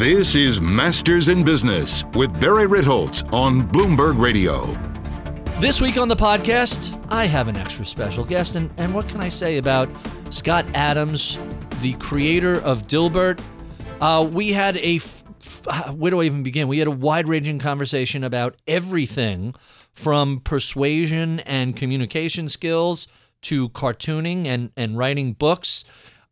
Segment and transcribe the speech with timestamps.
[0.00, 4.64] This is Masters in Business with Barry Ritholtz on Bloomberg Radio.
[5.60, 8.56] This week on the podcast, I have an extra special guest.
[8.56, 9.90] And, and what can I say about
[10.30, 11.38] Scott Adams,
[11.82, 13.42] the creator of Dilbert?
[14.00, 16.66] Uh, we had a, f- f- where do I even begin?
[16.66, 19.54] We had a wide ranging conversation about everything
[19.92, 23.06] from persuasion and communication skills
[23.42, 25.84] to cartooning and, and writing books.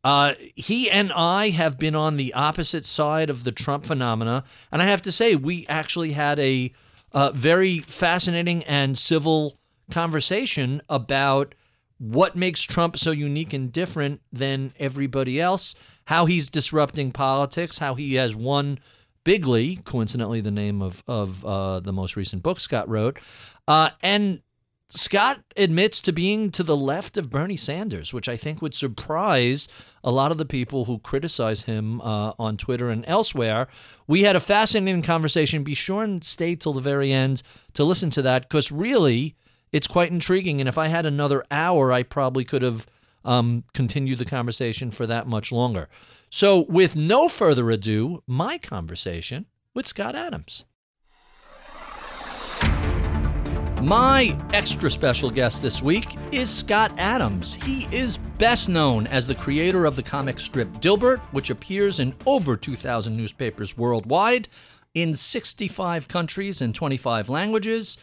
[0.04, 4.80] Uh, he and I have been on the opposite side of the Trump phenomena, and
[4.80, 6.72] I have to say, we actually had a
[7.12, 9.58] uh, very fascinating and civil
[9.90, 11.54] conversation about
[11.98, 15.74] what makes Trump so unique and different than everybody else,
[16.04, 18.78] how he's disrupting politics, how he has won
[19.24, 23.18] bigly, coincidentally, the name of of uh, the most recent book Scott wrote,
[23.66, 24.42] uh, and
[24.90, 29.68] Scott admits to being to the left of Bernie Sanders, which I think would surprise
[30.02, 33.68] a lot of the people who criticize him uh, on Twitter and elsewhere.
[34.06, 35.62] We had a fascinating conversation.
[35.62, 37.42] Be sure and stay till the very end
[37.74, 39.36] to listen to that because really
[39.72, 40.58] it's quite intriguing.
[40.58, 42.86] And if I had another hour, I probably could have
[43.26, 45.90] um, continued the conversation for that much longer.
[46.30, 50.64] So, with no further ado, my conversation with Scott Adams.
[53.82, 57.54] My extra special guest this week is Scott Adams.
[57.54, 62.16] He is best known as the creator of the comic strip Dilbert, which appears in
[62.26, 64.48] over 2,000 newspapers worldwide
[64.94, 67.96] in 65 countries and 25 languages.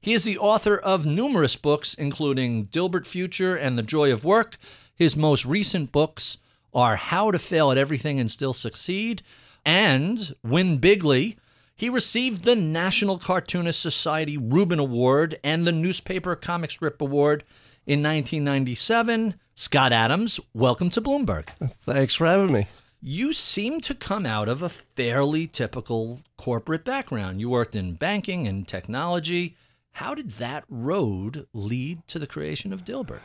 [0.00, 4.56] He is the author of numerous books, including Dilbert Future and The Joy of Work.
[4.94, 6.38] His most recent books
[6.72, 9.22] are How to Fail at Everything and Still Succeed
[9.62, 11.36] and Win Bigly
[11.78, 17.44] he received the National Cartoonist Society Reuben Award and the Newspaper Comic Strip Award
[17.86, 19.34] in 1997.
[19.54, 21.46] Scott Adams, welcome to Bloomberg.
[21.60, 22.66] Thanks for having me.
[23.00, 27.40] You seem to come out of a fairly typical corporate background.
[27.40, 29.56] You worked in banking and technology.
[29.92, 33.20] How did that road lead to the creation of Dilbert?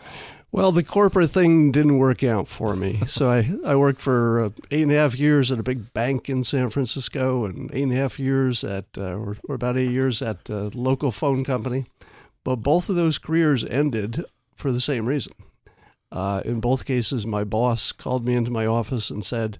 [0.53, 3.02] Well, the corporate thing didn't work out for me.
[3.08, 6.30] so I, I worked for uh, eight and a half years at a big bank
[6.30, 9.90] in San Francisco and eight and a half years at, uh, or, or about eight
[9.90, 11.88] years at a local phone company.
[12.44, 14.25] But both of those careers ended
[14.56, 15.34] for the same reason.
[16.12, 19.58] Uh, in both cases, my boss called me into my office and said,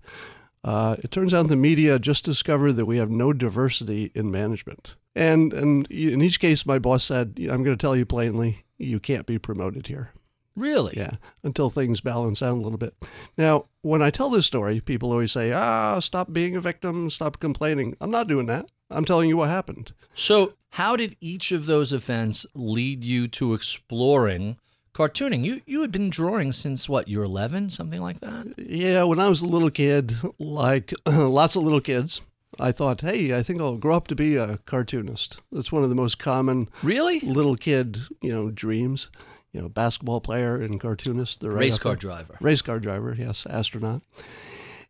[0.64, 4.96] uh, It turns out the media just discovered that we have no diversity in management.
[5.16, 9.00] And, and in each case, my boss said, I'm going to tell you plainly, you
[9.00, 10.14] can't be promoted here.
[10.56, 10.94] Really?
[10.96, 12.94] Yeah, until things balance out a little bit.
[13.38, 17.40] Now, when I tell this story, people always say, ah, stop being a victim, stop
[17.40, 17.98] complaining.
[18.00, 18.70] I'm not doing that.
[18.92, 19.94] I'm telling you what happened.
[20.14, 24.58] So, how did each of those events lead you to exploring
[24.94, 25.44] cartooning?
[25.44, 27.08] You you had been drawing since what?
[27.08, 28.54] You're 11, something like that.
[28.58, 32.22] Yeah, when I was a little kid, like lots of little kids,
[32.60, 35.38] I thought, hey, I think I'll grow up to be a cartoonist.
[35.52, 39.10] That's one of the most common really little kid, you know, dreams.
[39.54, 41.40] You know, basketball player and cartoonist.
[41.40, 42.38] The right race car driver.
[42.42, 44.02] Race car driver, yes, astronaut.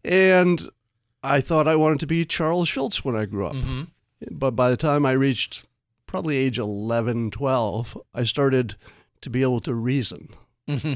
[0.04, 0.70] And
[1.22, 3.54] I thought I wanted to be Charles Schulz when I grew up.
[3.54, 3.84] Mm-hmm.
[4.32, 5.66] But by the time I reached
[6.08, 8.76] probably age 11, 12, I started
[9.22, 10.30] to be able to reason.
[10.68, 10.94] Mm-hmm.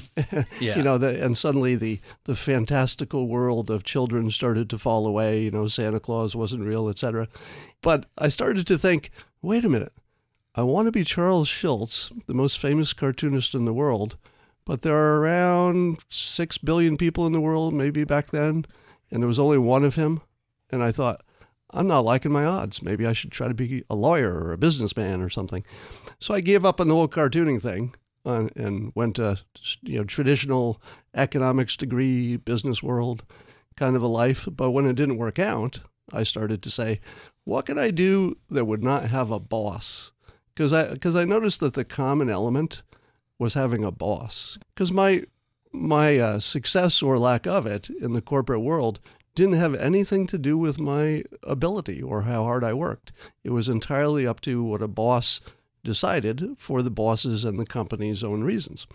[0.63, 0.77] Yeah.
[0.77, 5.43] you know, the, and suddenly the the fantastical world of children started to fall away.
[5.43, 7.27] You know, Santa Claus wasn't real, etc.
[7.81, 9.11] But I started to think,
[9.41, 9.93] wait a minute,
[10.57, 14.17] I want to be Charles Schulz, the most famous cartoonist in the world,
[14.65, 18.65] but there are around six billion people in the world, maybe back then,
[19.11, 20.19] and there was only one of him.
[20.71, 21.21] And I thought,
[21.69, 22.81] I'm not liking my odds.
[22.81, 25.63] Maybe I should try to be a lawyer or a businessman or something.
[26.19, 27.93] So I gave up on the whole cartooning thing
[28.25, 29.39] uh, and went to
[29.83, 30.81] you know traditional
[31.13, 33.23] economics degree, business world
[33.75, 34.47] kind of a life.
[34.51, 35.81] But when it didn't work out,
[36.11, 36.99] I started to say,
[37.43, 40.13] what can I do that would not have a boss?
[40.57, 42.81] Because I because I noticed that the common element
[43.37, 44.57] was having a boss.
[44.73, 45.25] Because my
[45.71, 48.99] my uh, success or lack of it in the corporate world
[49.35, 53.11] didn't have anything to do with my ability or how hard I worked.
[53.43, 55.41] It was entirely up to what a boss
[55.83, 58.87] decided for the bosses and the company's own reasons.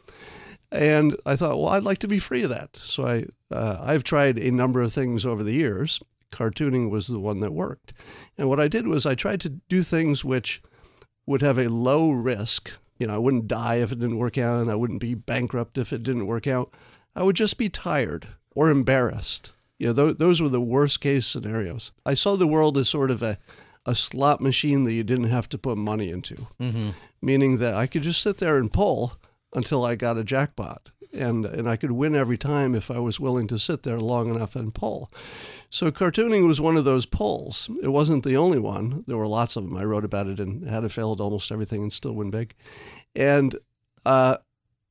[0.73, 2.77] And I thought, well, I'd like to be free of that.
[2.83, 6.01] So I, uh, I've tried a number of things over the years.
[6.33, 7.93] Cartooning was the one that worked.
[8.37, 10.61] And what I did was I tried to do things which
[11.27, 12.71] would have a low risk.
[12.99, 15.79] You know, I wouldn't die if it didn't work out, and I wouldn't be bankrupt
[15.79, 16.73] if it didn't work out.
[17.15, 19.53] I would just be tired or embarrassed.
[19.79, 21.93] You know, th- those were the worst case scenarios.
[22.07, 23.39] I saw the world as sort of a
[23.85, 26.91] a slot machine that you didn't have to put money into, mm-hmm.
[27.21, 29.15] meaning that I could just sit there and pull
[29.55, 30.91] until I got a jackpot.
[31.13, 34.35] And and I could win every time if I was willing to sit there long
[34.35, 35.11] enough and pull.
[35.71, 37.71] So cartooning was one of those pulls.
[37.83, 39.05] It wasn't the only one.
[39.07, 39.77] There were lots of them.
[39.77, 42.55] I wrote about it and had to fail at almost everything and still win big,
[43.15, 43.59] and
[44.05, 44.37] uh,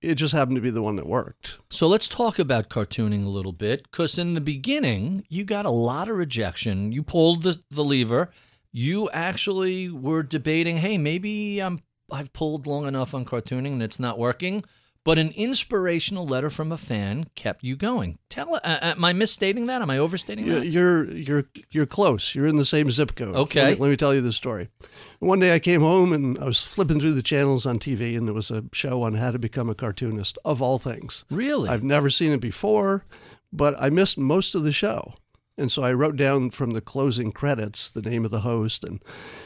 [0.02, 1.60] it just happened to be the one that worked.
[1.70, 5.70] So let's talk about cartooning a little bit, because in the beginning you got a
[5.70, 6.92] lot of rejection.
[6.92, 8.32] You pulled the the lever.
[8.74, 11.82] You actually were debating, hey, maybe I'm
[12.12, 14.64] I've pulled long enough on cartooning and it's not working.
[15.04, 18.20] But an inspirational letter from a fan kept you going.
[18.30, 19.82] Tell, uh, am I misstating that?
[19.82, 20.68] Am I overstating that?
[20.68, 22.36] You're you're you're close.
[22.36, 23.36] You're in the same zip code.
[23.36, 23.62] Okay.
[23.62, 24.70] Let me, let me tell you the story.
[25.18, 28.28] One day I came home and I was flipping through the channels on TV, and
[28.28, 31.26] there was a show on how to become a cartoonist of all things.
[31.32, 31.70] Really?
[31.70, 33.04] I've never seen it before,
[33.52, 35.14] but I missed most of the show.
[35.62, 39.02] And so I wrote down from the closing credits the name of the host and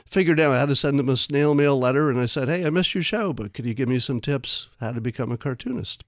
[0.06, 2.10] figured out how to send him a snail mail letter.
[2.10, 4.70] And I said, Hey, I missed your show, but could you give me some tips
[4.80, 6.06] how to become a cartoonist?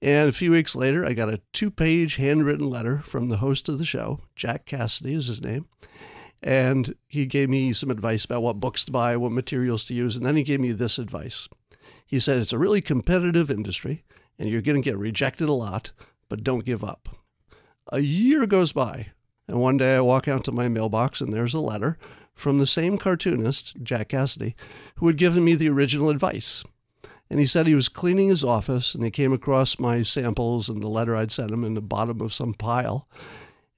[0.00, 3.68] And a few weeks later, I got a two page handwritten letter from the host
[3.68, 4.20] of the show.
[4.36, 5.66] Jack Cassady is his name.
[6.40, 10.14] And he gave me some advice about what books to buy, what materials to use.
[10.14, 11.48] And then he gave me this advice.
[12.06, 14.04] He said, It's a really competitive industry,
[14.38, 15.90] and you're going to get rejected a lot,
[16.28, 17.08] but don't give up.
[17.92, 19.08] A year goes by,
[19.48, 21.98] and one day I walk out to my mailbox, and there's a letter
[22.34, 24.54] from the same cartoonist, Jack Cassady,
[24.96, 26.62] who had given me the original advice.
[27.28, 30.80] And he said he was cleaning his office and he came across my samples and
[30.80, 33.08] the letter I'd sent him in the bottom of some pile.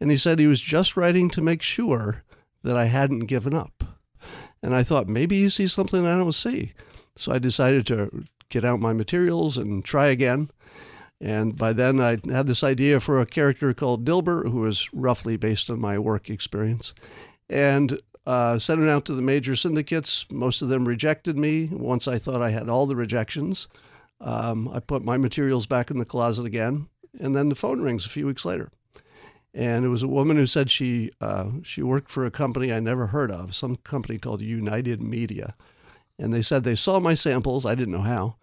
[0.01, 2.25] And he said he was just writing to make sure
[2.63, 3.85] that I hadn't given up.
[4.63, 6.73] And I thought maybe he sees something I don't see.
[7.17, 10.51] So I decided to get out my materials and try again.
[11.21, 15.37] And by then, I had this idea for a character called Dilbert, who was roughly
[15.37, 16.95] based on my work experience.
[17.51, 20.27] And uh, sent it out to the major syndicates.
[20.31, 21.71] Most of them rejected me.
[21.73, 23.69] Once I thought I had all the rejections,
[24.21, 26.89] um, I put my materials back in the closet again.
[27.19, 28.71] And then the phone rings a few weeks later.
[29.55, 32.81] And it was a woman who said she uh, she worked for a company I
[32.81, 35.57] never heard of, some company called United Media.
[36.19, 38.37] And they said they saw my samples, I didn't know how,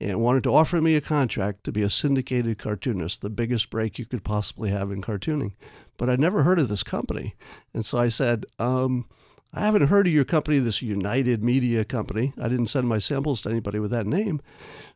[0.00, 3.98] and wanted to offer me a contract to be a syndicated cartoonist, the biggest break
[3.98, 5.52] you could possibly have in cartooning.
[5.96, 7.34] But I'd never heard of this company.
[7.72, 9.06] And so I said, um,
[9.54, 12.34] I haven't heard of your company, this United Media company.
[12.38, 14.42] I didn't send my samples to anybody with that name.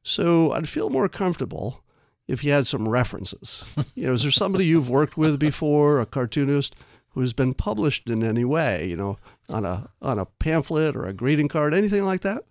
[0.02, 1.82] So I'd feel more comfortable
[2.28, 3.64] if you had some references.
[3.94, 6.76] you know, is there somebody you've worked with before, a cartoonist
[7.10, 9.18] who's been published in any way, you know,
[9.48, 12.44] on a on a pamphlet or a greeting card, anything like that?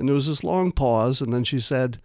[0.00, 1.98] And there was this long pause, and then she said,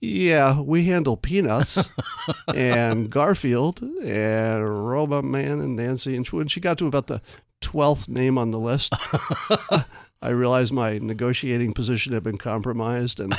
[0.00, 1.90] Yeah, we handle Peanuts
[2.54, 6.16] and Garfield and Robot Man and Nancy.
[6.16, 7.20] And when she got to about the
[7.60, 8.94] 12th name on the list,
[10.22, 13.20] I realized my negotiating position had been compromised.
[13.20, 13.36] And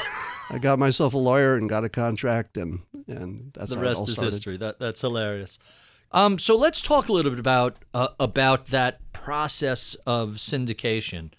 [0.51, 2.57] I got myself a lawyer and got a contract.
[2.57, 4.33] And, and that's the how it all rest is started.
[4.33, 4.57] history.
[4.57, 5.57] That that's hilarious.
[6.11, 11.31] Um, so let's talk a little bit about uh, about that process of syndication.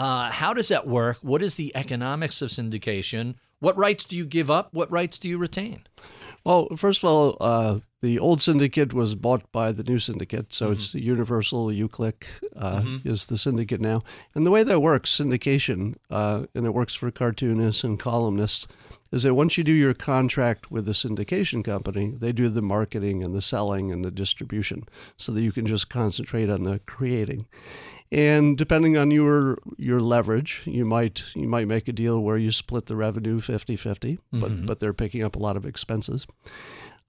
[0.00, 1.18] Uh, how does that work?
[1.20, 3.34] What is the economics of syndication?
[3.58, 4.72] What rights do you give up?
[4.72, 5.86] What rights do you retain?
[6.42, 10.70] Well, first of all, uh, the old syndicate was bought by the new syndicate, so
[10.70, 11.66] it's Universal.
[11.66, 12.24] UClick
[12.56, 14.02] uh, is the syndicate now,
[14.34, 18.66] and the way that works, syndication, uh, and it works for cartoonists and columnists,
[19.12, 23.22] is that once you do your contract with the syndication company, they do the marketing
[23.22, 24.84] and the selling and the distribution,
[25.18, 27.44] so that you can just concentrate on the creating.
[28.12, 32.50] And depending on your your leverage, you might you might make a deal where you
[32.50, 36.26] split the revenue 50-50, but but they're picking up a lot of expenses.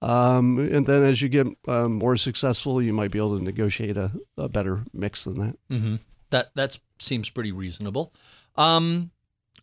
[0.00, 3.96] Um, and then as you get um, more successful, you might be able to negotiate
[3.96, 5.56] a, a better mix than that.
[5.70, 5.96] Mm-hmm.
[6.30, 8.12] That that seems pretty reasonable.
[8.56, 9.10] Um,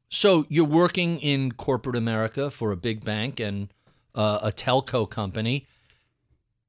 [0.09, 3.71] so you're working in corporate America for a big bank and
[4.15, 5.65] uh, a telco company.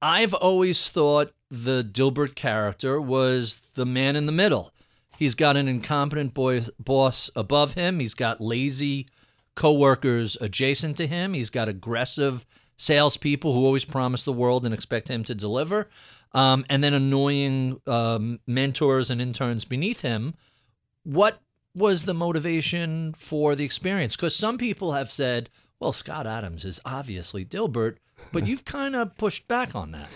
[0.02, 4.72] I've always thought the Dilbert character was the man in the middle.
[5.18, 8.00] He's got an incompetent boy, boss above him.
[8.00, 9.06] He's got lazy
[9.54, 11.34] coworkers adjacent to him.
[11.34, 12.46] He's got aggressive
[12.78, 15.90] salespeople who always promise the world and expect him to deliver,
[16.32, 20.34] um, and then annoying um, mentors and interns beneath him.
[21.02, 21.42] What
[21.74, 24.16] was the motivation for the experience?
[24.16, 27.96] Because some people have said, "Well, Scott Adams is obviously Dilbert,"
[28.32, 30.08] but you've kind of pushed back on that.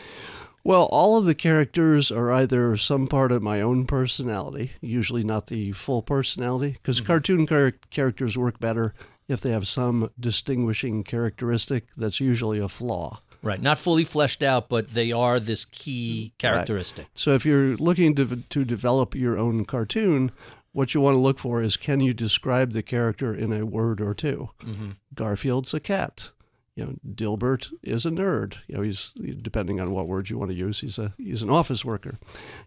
[0.62, 5.48] Well, all of the characters are either some part of my own personality, usually not
[5.48, 7.06] the full personality, because mm-hmm.
[7.06, 8.94] cartoon char- characters work better
[9.28, 13.20] if they have some distinguishing characteristic that's usually a flaw.
[13.42, 17.08] Right, not fully fleshed out, but they are this key characteristic.
[17.12, 20.32] So if you're looking to, to develop your own cartoon,
[20.72, 24.00] what you want to look for is can you describe the character in a word
[24.00, 24.90] or 2 mm-hmm.
[25.14, 26.30] Garfield's a cat.
[26.76, 28.56] You know, Dilbert is a nerd.
[28.66, 29.12] You know, he's
[29.42, 30.80] depending on what words you want to use.
[30.80, 32.18] He's a he's an office worker.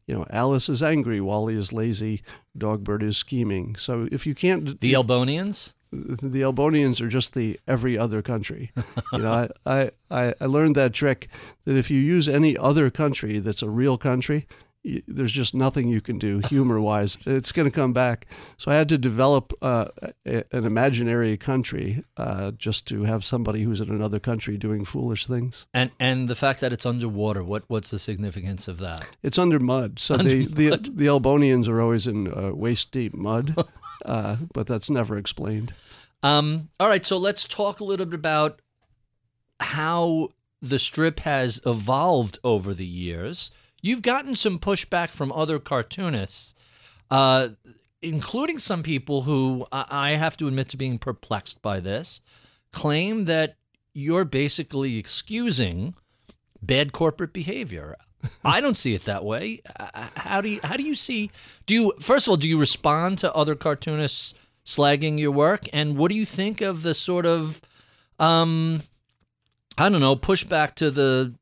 [0.06, 1.20] You know, Alice is angry.
[1.20, 2.22] Wally is lazy.
[2.58, 3.76] Dogbert is scheming.
[3.76, 5.74] So if you can't, The Elbonians?
[5.92, 8.72] the Elbonians are just the every other country.
[9.14, 11.30] You know, I, I, I learned that trick
[11.64, 14.46] that if you use any other country that's a real country,
[15.08, 17.18] there's just nothing you can do humor wise.
[17.28, 18.26] It's going to come back.
[18.58, 19.88] So I had to develop uh,
[20.26, 25.28] a, an imaginary country uh, just to have somebody who's in another country doing foolish
[25.28, 25.68] things.
[25.74, 29.06] And and the fact that it's underwater, what what's the significance of that?
[29.24, 30.00] It's under mud.
[30.00, 30.98] So Under the, the, mud.
[30.98, 33.56] the Elbonians are always in uh, waist deep mud,
[34.06, 35.74] uh, but that's never explained.
[36.24, 38.62] Um, all right, so let's talk a little bit about
[39.60, 40.30] how
[40.62, 43.52] the strip has evolved over the years.
[43.82, 46.56] You've gotten some pushback from other cartoonists,
[47.12, 47.50] uh,
[48.02, 52.22] including some people who I I have to admit to being perplexed by this,
[52.72, 53.56] claim that
[53.94, 55.96] you're basically excusing
[56.62, 57.96] bad corporate behavior.
[58.44, 59.62] I don't see it that way.
[59.80, 61.32] Uh, How do you how do you see
[61.66, 64.34] do you first of all do you respond to other cartoonists
[64.66, 67.62] slagging your work and what do you think of the sort of
[68.20, 68.82] um
[69.78, 71.34] I don't know pushback to the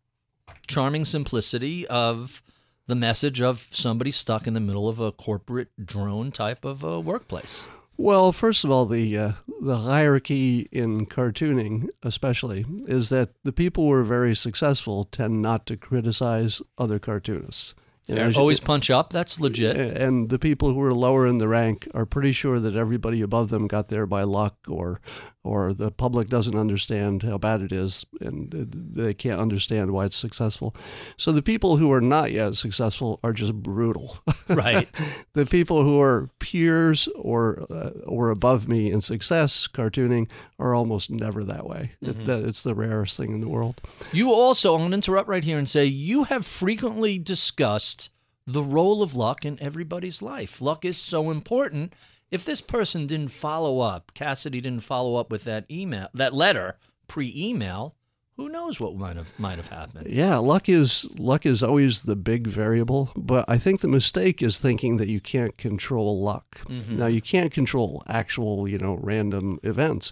[0.67, 2.41] charming simplicity of
[2.87, 6.99] the message of somebody stuck in the middle of a corporate drone type of a
[6.99, 7.67] workplace.
[7.97, 9.31] Well, first of all, the uh,
[9.61, 15.65] the hierarchy in cartooning, especially, is that the people who are very successful tend not
[15.67, 17.73] to criticize other cartoonists.
[18.05, 19.77] You know, as you- Always punch up, that's legit.
[19.77, 23.49] and the people who are lower in the rank are pretty sure that everybody above
[23.49, 24.99] them got there by luck or
[25.45, 30.15] or the public doesn't understand how bad it is and they can't understand why it's
[30.15, 30.75] successful.
[31.17, 34.17] So the people who are not yet successful are just brutal.
[34.47, 34.87] Right.
[35.33, 41.09] the people who are peers or uh, or above me in success cartooning are almost
[41.09, 41.93] never that way.
[41.99, 43.81] It, it's the rarest thing in the world.
[44.13, 48.11] You also, I'm going to interrupt right here and say you have frequently discussed
[48.45, 50.61] the role of luck in everybody's life.
[50.61, 51.93] Luck is so important.
[52.31, 56.77] If this person didn't follow up, Cassady didn't follow up with that email, that letter
[57.07, 57.95] pre-email,
[58.37, 60.07] who knows what might have might have happened.
[60.09, 64.59] Yeah, luck is luck is always the big variable, but I think the mistake is
[64.59, 66.59] thinking that you can't control luck.
[66.65, 66.97] Mm-hmm.
[66.97, 70.11] Now you can't control actual, you know, random events,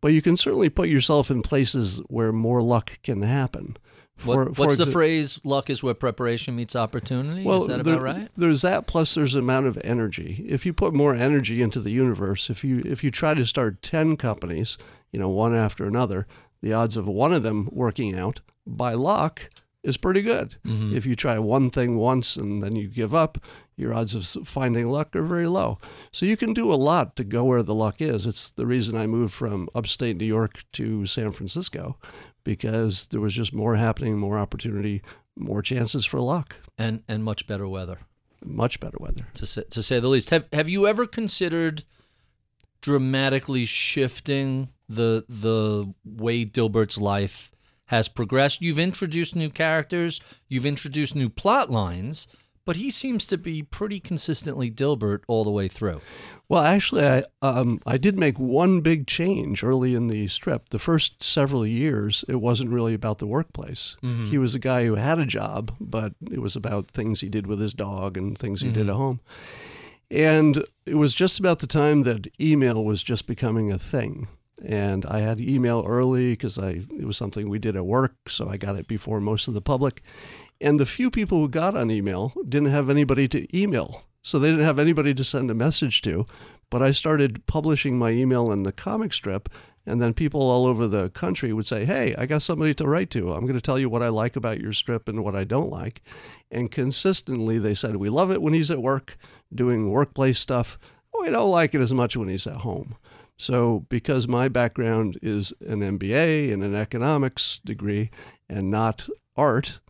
[0.00, 3.76] but you can certainly put yourself in places where more luck can happen.
[4.22, 5.40] What, what's the phrase?
[5.44, 7.44] Luck is where preparation meets opportunity.
[7.62, 8.28] is that there- about right?
[8.36, 10.44] There's that plus there's amount of energy.
[10.48, 13.82] If you put more energy into the universe, if you if you try to start
[13.82, 14.78] 10 companies,
[15.12, 16.26] you know, one after another,
[16.62, 19.50] the odds of one of them working out by luck
[19.84, 20.56] is pretty good.
[20.66, 20.96] Mm-hmm.
[20.96, 23.38] If you try one thing once and then you give up,
[23.76, 25.78] your odds of finding luck are very low.
[26.10, 28.24] So you can do a lot to go where the luck is.
[28.26, 31.98] It's the reason I moved from upstate New York to San Francisco
[32.44, 35.02] because there was just more happening, more opportunity,
[35.36, 37.98] more chances for luck, And and much better weather.
[38.44, 39.26] much better weather.
[39.34, 40.30] to say, to say the least.
[40.30, 41.84] Have Have you ever considered
[42.80, 47.50] dramatically shifting the the way Dilbert's life
[47.86, 48.62] has progressed?
[48.62, 52.28] You've introduced new characters, you've introduced new plot lines,
[52.66, 56.00] but he seems to be pretty consistently Dilbert all the way through.
[56.48, 60.70] Well, actually, I um, I did make one big change early in the strip.
[60.70, 63.96] The first several years, it wasn't really about the workplace.
[64.30, 67.46] He was a guy who had a job, but it was about things he did
[67.46, 69.20] with his dog and things he did at home.
[70.10, 74.28] And it was just about the time that email was just becoming a thing.
[74.62, 78.48] And I had email early because I it was something we did at work, so
[78.48, 80.02] I got it before most of the public.
[80.60, 84.04] And the few people who got on email didn't have anybody to email.
[84.22, 86.24] So they didn't have anybody to send a message to.
[86.70, 89.50] But I started publishing my email in the comic strip,
[89.84, 93.10] and then people all over the country would say, Hey, I got somebody to write
[93.10, 93.32] to.
[93.32, 95.70] I'm going to tell you what I like about your strip and what I don't
[95.70, 96.00] like.
[96.50, 99.18] And consistently, they said, We love it when he's at work
[99.54, 100.78] doing workplace stuff.
[101.20, 102.96] We don't like it as much when he's at home.
[103.36, 108.10] So, because my background is an MBA and an economics degree
[108.48, 109.80] and not art,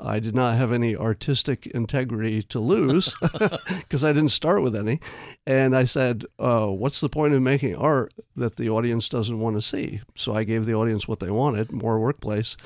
[0.00, 3.16] I did not have any artistic integrity to lose
[3.68, 5.00] because I didn't start with any.
[5.46, 9.56] And I said, uh, What's the point of making art that the audience doesn't want
[9.56, 10.00] to see?
[10.16, 12.56] So I gave the audience what they wanted more workplace.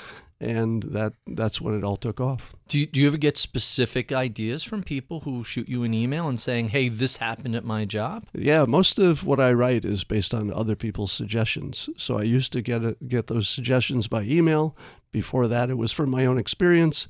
[0.40, 2.54] And that, that's when it all took off.
[2.72, 6.26] Do you, do you ever get specific ideas from people who shoot you an email
[6.26, 8.24] and saying, "Hey, this happened at my job"?
[8.32, 11.90] Yeah, most of what I write is based on other people's suggestions.
[11.98, 14.74] So I used to get a, get those suggestions by email.
[15.10, 17.08] Before that, it was from my own experience.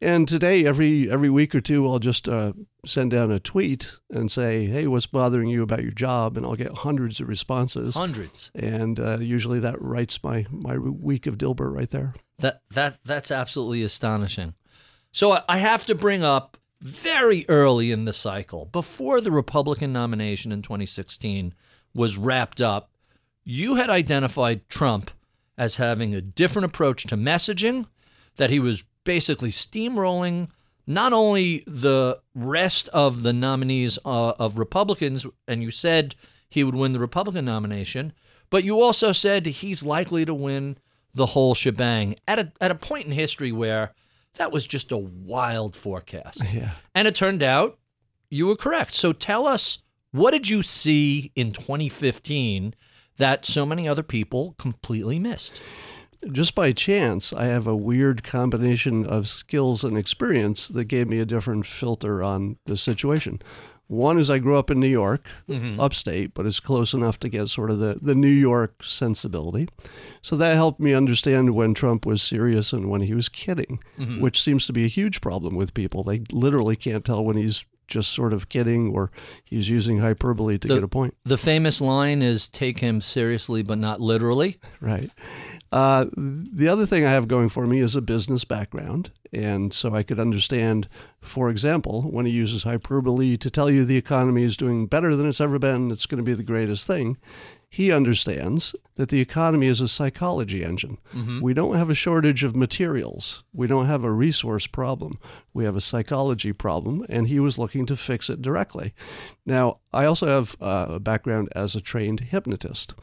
[0.00, 2.52] And today, every every week or two, I'll just uh,
[2.86, 6.54] send down a tweet and say, "Hey, what's bothering you about your job?" And I'll
[6.54, 7.96] get hundreds of responses.
[7.96, 8.52] Hundreds.
[8.54, 12.14] And uh, usually, that writes my my week of Dilbert right there.
[12.38, 14.54] That that that's absolutely astonishing.
[15.12, 20.50] So I- have to bring up very early in the cycle, before the Republican nomination
[20.50, 21.54] in 2016
[21.94, 22.90] was wrapped up,
[23.44, 25.10] you had identified Trump
[25.56, 27.86] as having a different approach to messaging,
[28.36, 30.48] that he was basically steamrolling
[30.86, 36.14] not only the rest of the nominees uh, of Republicans, and you said
[36.48, 38.12] he would win the Republican nomination,
[38.50, 40.76] but you also said he's likely to win
[41.14, 43.92] the whole shebang at a, at a point in history where
[44.34, 46.44] that was just a wild forecast.
[46.52, 46.72] Yeah.
[46.94, 47.78] And it turned out
[48.30, 48.94] you were correct.
[48.94, 49.78] So tell us,
[50.10, 52.74] what did you see in 2015
[53.18, 55.60] that so many other people completely missed?
[56.30, 61.18] just by chance, I have a weird combination of skills and experience that gave me
[61.18, 63.40] a different filter on the situation.
[63.88, 65.78] One is I grew up in New York, mm-hmm.
[65.78, 69.68] upstate, but it's close enough to get sort of the, the New York sensibility.
[70.22, 74.20] So that helped me understand when Trump was serious and when he was kidding, mm-hmm.
[74.20, 76.02] which seems to be a huge problem with people.
[76.02, 79.10] They literally can't tell when he's just sort of kidding or
[79.44, 81.14] he's using hyperbole to The- get a point.
[81.24, 84.58] The famous line is take him seriously, but not literally.
[84.80, 85.10] Right.
[85.70, 89.10] Uh, the other thing I have going for me is a business background.
[89.32, 90.88] And so I could understand,
[91.20, 95.26] for example, when he uses hyperbole to tell you the economy is doing better than
[95.26, 97.16] it's ever been, it's going to be the greatest thing.
[97.72, 100.98] He understands that the economy is a psychology engine.
[101.40, 103.44] We don't have a shortage of materials.
[103.54, 105.18] We don't have a resource problem.
[105.54, 108.92] We have a psychology problem, and he was looking to fix it directly.
[109.46, 112.94] Now, I also have uh, a background as a trained hypnotist.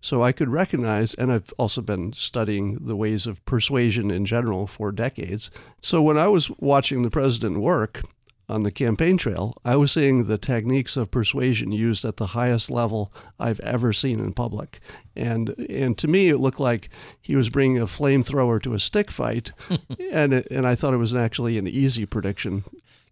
[0.00, 4.66] So I could recognize, and I've also been studying the ways of persuasion in general
[4.66, 5.52] for decades.
[5.82, 8.02] So when I was watching the president work
[8.48, 12.70] on the campaign trail, I was seeing the techniques of persuasion used at the highest
[12.70, 14.80] level I've ever seen in public.
[15.16, 16.88] And and to me, it looked like
[17.20, 19.52] he was bringing a flamethrower to a stick fight,
[20.10, 22.64] and it, and I thought it was actually an easy prediction.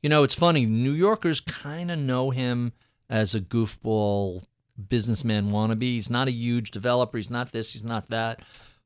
[0.02, 0.66] You know, it's funny.
[0.66, 2.72] New Yorkers kind of know him
[3.08, 4.44] as a goofball
[4.88, 5.82] businessman wannabe.
[5.82, 7.16] He's not a huge developer.
[7.16, 7.72] He's not this.
[7.72, 8.40] He's not that.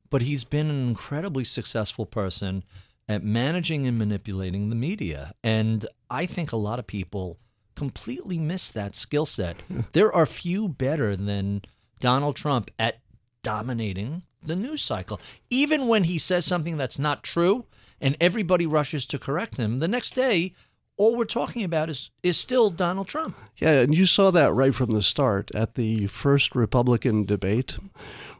[0.09, 2.63] But he's been an incredibly successful person
[3.09, 5.33] at managing and manipulating the media.
[5.43, 7.39] And I think a lot of people
[7.75, 9.57] completely miss that skill set.
[9.93, 11.63] there are few better than
[11.99, 12.99] Donald Trump at
[13.41, 15.19] dominating the news cycle.
[15.49, 17.65] Even when he says something that's not true
[17.99, 20.53] and everybody rushes to correct him, the next day,
[20.95, 23.37] all we're talking about is is still Donald Trump.
[23.57, 27.77] Yeah, and you saw that right from the start at the first Republican debate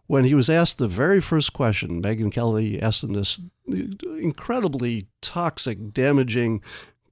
[0.10, 2.02] when he was asked the very first question.
[2.02, 6.64] Megyn Kelly asked him this incredibly toxic, damaging,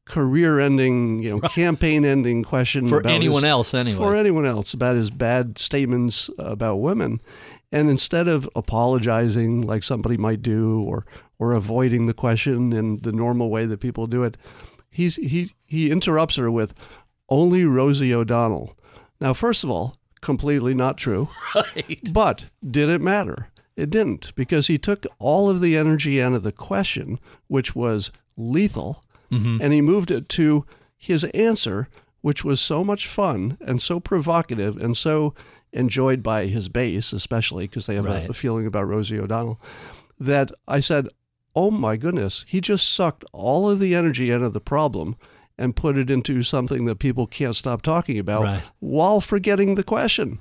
[0.06, 3.98] career-ending, you know, campaign-ending question For anyone his- else, anyway.
[4.00, 7.22] For anyone else about his bad statements about women.
[7.72, 11.06] And instead of apologizing like somebody might do or
[11.38, 14.38] or avoiding the question in the normal way that people do it,
[14.90, 16.74] he's he he interrupts her with
[17.30, 18.74] only Rosie O'Donnell.
[19.22, 21.30] Now, first of all, completely not true.
[21.56, 22.12] Right.
[22.14, 23.48] But did it matter?
[23.78, 28.12] It didn't because he took all of the energy out of the question, which was
[28.36, 29.62] lethal, mm-hmm.
[29.62, 30.66] and he moved it to
[30.98, 31.88] his answer,
[32.22, 35.34] which was so much fun and so provocative and so
[35.72, 38.28] enjoyed by his base, especially because they have Right.
[38.28, 39.62] a, a feeling about Rosie O'Donnell,
[40.20, 41.08] that I said,
[41.56, 45.16] oh my goodness, he just sucked all of the energy out of the problem
[45.58, 48.64] and put it into something that people can't stop talking about Right.
[48.80, 50.40] while forgetting the question.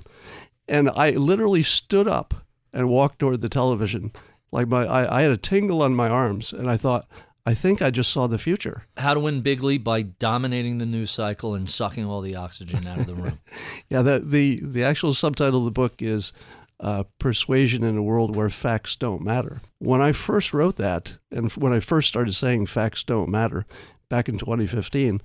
[0.67, 4.11] And I literally stood up and walked toward the television.
[4.51, 7.07] Like my I, I had a tingle on my arms and I thought,
[7.45, 8.83] I think I just saw the future.
[8.97, 12.99] How to win bigly by dominating the news cycle and sucking all the oxygen out
[12.99, 13.39] of the room.
[13.89, 16.33] Yeah, the the, the actual subtitle of the book is
[16.81, 19.61] uh, Persuasion in a World Where Facts Don't Matter.
[19.79, 23.65] When I first wrote that, and when I first started saying facts don't matter
[24.09, 25.21] back in 2015,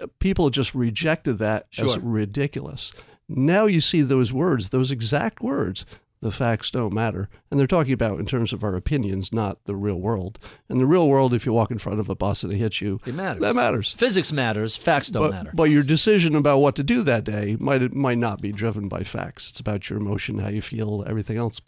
[0.00, 2.92] uh, people just rejected that as ridiculous.
[3.28, 5.86] Now you see those words, those exact words,
[6.20, 7.28] the facts don't matter.
[7.50, 10.38] And they're talking about in terms of our opinions, not the real world.
[10.68, 12.80] And the real world, if you walk in front of a bus and it hits
[12.80, 13.42] you, It matters.
[13.42, 13.92] that matters.
[13.94, 14.76] Physics matters.
[14.76, 15.50] Facts don't But, matter.
[15.54, 19.02] but your decision about what to do that day might might not be driven by
[19.02, 19.50] facts.
[19.50, 21.60] It's about your emotion, how you feel, everything else.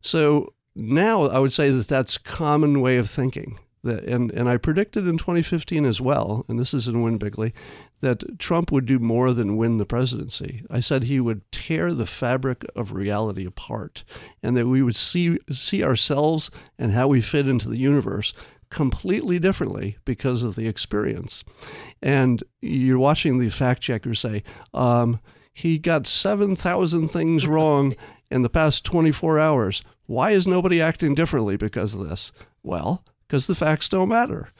[0.00, 3.58] So now I would say that that's common way of thinking.
[3.86, 7.52] That, and, and I predicted in 2015 as well, and this is in Win Bigly,
[8.00, 10.62] that Trump would do more than win the presidency.
[10.70, 14.04] I said he would tear the fabric of reality apart,
[14.42, 18.34] and that we would see see ourselves and how we fit into the universe
[18.70, 21.44] completely differently because of the experience.
[22.02, 24.42] And you're watching the fact checkers say,
[24.74, 25.20] um,
[25.52, 27.94] he got 7,000 things wrong
[28.30, 29.82] in the past 24 hours.
[30.06, 32.32] Why is nobody acting differently because of this?
[32.62, 34.50] Well, because the facts don't matter.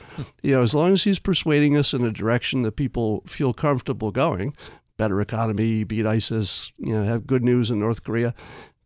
[0.43, 4.11] You know, as long as he's persuading us in a direction that people feel comfortable
[4.11, 4.57] going,
[4.97, 8.35] better economy, beat ISIS, you know, have good news in North Korea,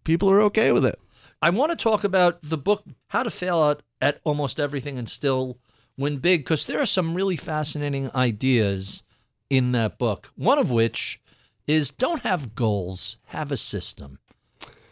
[0.05, 0.99] people are okay with it.
[1.43, 5.09] I want to talk about the book, How to Fail at, at Almost Everything and
[5.09, 5.59] Still
[5.97, 9.03] Win Big, because there are some really fascinating ideas
[9.49, 10.31] in that book.
[10.37, 11.21] One of which
[11.67, 14.19] is don't have goals, have a system.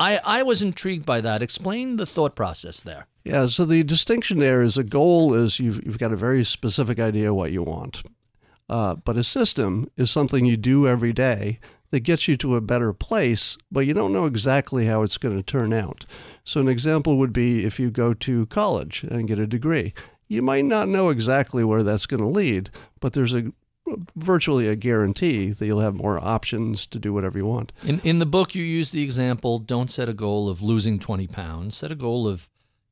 [0.01, 1.42] I, I was intrigued by that.
[1.42, 3.07] Explain the thought process there.
[3.28, 6.98] Yeah, so the distinction there is a goal is you've, you've got a very specific
[6.98, 8.02] idea what you want.
[8.70, 11.58] Uh, but a system is something you do every day
[11.90, 15.36] that gets you to a better place, but you don't know exactly how it's going
[15.36, 16.06] to turn out.
[16.44, 19.94] So, an example would be if you go to college and get a degree.
[20.26, 23.52] You might not know exactly where that's going to lead, but there's a
[24.16, 27.72] virtually a guarantee that you'll have more options to do whatever you want.
[27.82, 31.26] In in the book, you use the example: don't set a goal of losing twenty
[31.26, 31.76] pounds.
[31.76, 32.50] Set a goal of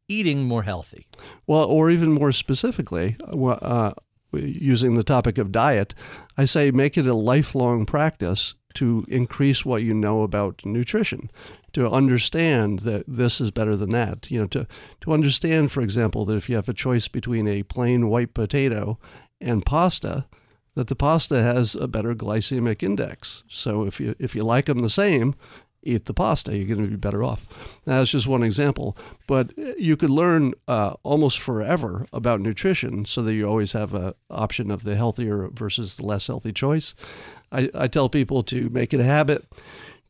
[0.08, 1.06] eating more healthy.
[1.46, 3.92] Well, or even more specifically, uh,
[4.32, 5.94] using the topic of diet,
[6.36, 11.30] I say make it a lifelong practice to increase what you know about nutrition,
[11.72, 14.30] to understand that this is better than that.
[14.30, 14.66] You know, to
[15.00, 18.98] to understand, for example, that if you have a choice between a plain white potato
[19.40, 20.26] and pasta,
[20.74, 23.44] that the pasta has a better glycemic index.
[23.48, 25.34] So if you if you like them the same,
[25.86, 26.56] eat the pasta.
[26.56, 27.46] You're going to be better off.
[27.84, 28.96] That's just one example,
[29.26, 34.14] but you could learn uh, almost forever about nutrition, so that you always have an
[34.30, 36.94] option of the healthier versus the less healthy choice.
[37.52, 39.44] I, I tell people to make it a habit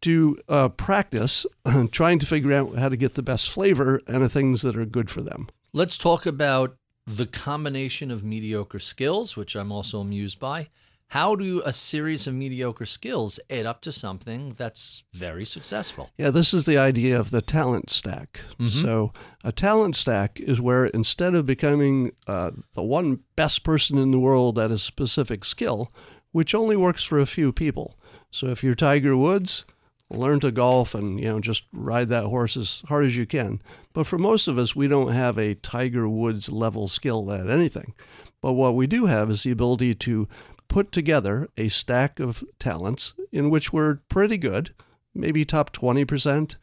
[0.02, 1.46] to uh, practice
[1.90, 4.84] trying to figure out how to get the best flavor and the things that are
[4.84, 5.48] good for them.
[5.72, 10.68] Let's talk about the combination of mediocre skills, which I'm also amused by.
[11.10, 16.10] How do a series of mediocre skills add up to something that's very successful?
[16.18, 18.40] Yeah, this is the idea of the talent stack.
[18.58, 18.68] Mm-hmm.
[18.68, 19.12] So,
[19.44, 24.18] a talent stack is where instead of becoming uh, the one best person in the
[24.18, 25.92] world at a specific skill,
[26.32, 27.96] which only works for a few people.
[28.32, 29.64] So, if you're Tiger Woods,
[30.10, 33.60] learn to golf and you know just ride that horse as hard as you can
[33.92, 37.92] but for most of us we don't have a tiger woods level skill at anything
[38.40, 40.28] but what we do have is the ability to
[40.68, 44.72] put together a stack of talents in which we're pretty good
[45.16, 46.56] maybe top 20%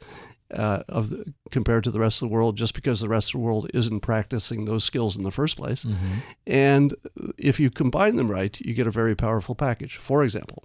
[0.51, 3.33] uh, of the, compared to the rest of the world, just because the rest of
[3.33, 5.83] the world isn't practicing those skills in the first place.
[5.83, 6.13] Mm-hmm.
[6.45, 6.95] And
[7.37, 9.97] if you combine them right, you get a very powerful package.
[9.97, 10.63] For example,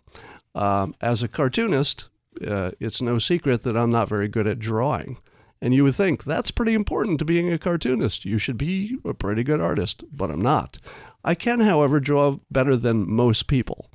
[0.54, 2.08] um, as a cartoonist,
[2.46, 5.18] uh, it's no secret that I'm not very good at drawing.
[5.60, 8.24] And you would think that's pretty important to being a cartoonist.
[8.24, 10.78] You should be a pretty good artist, but I'm not.
[11.24, 13.90] I can, however, draw better than most people.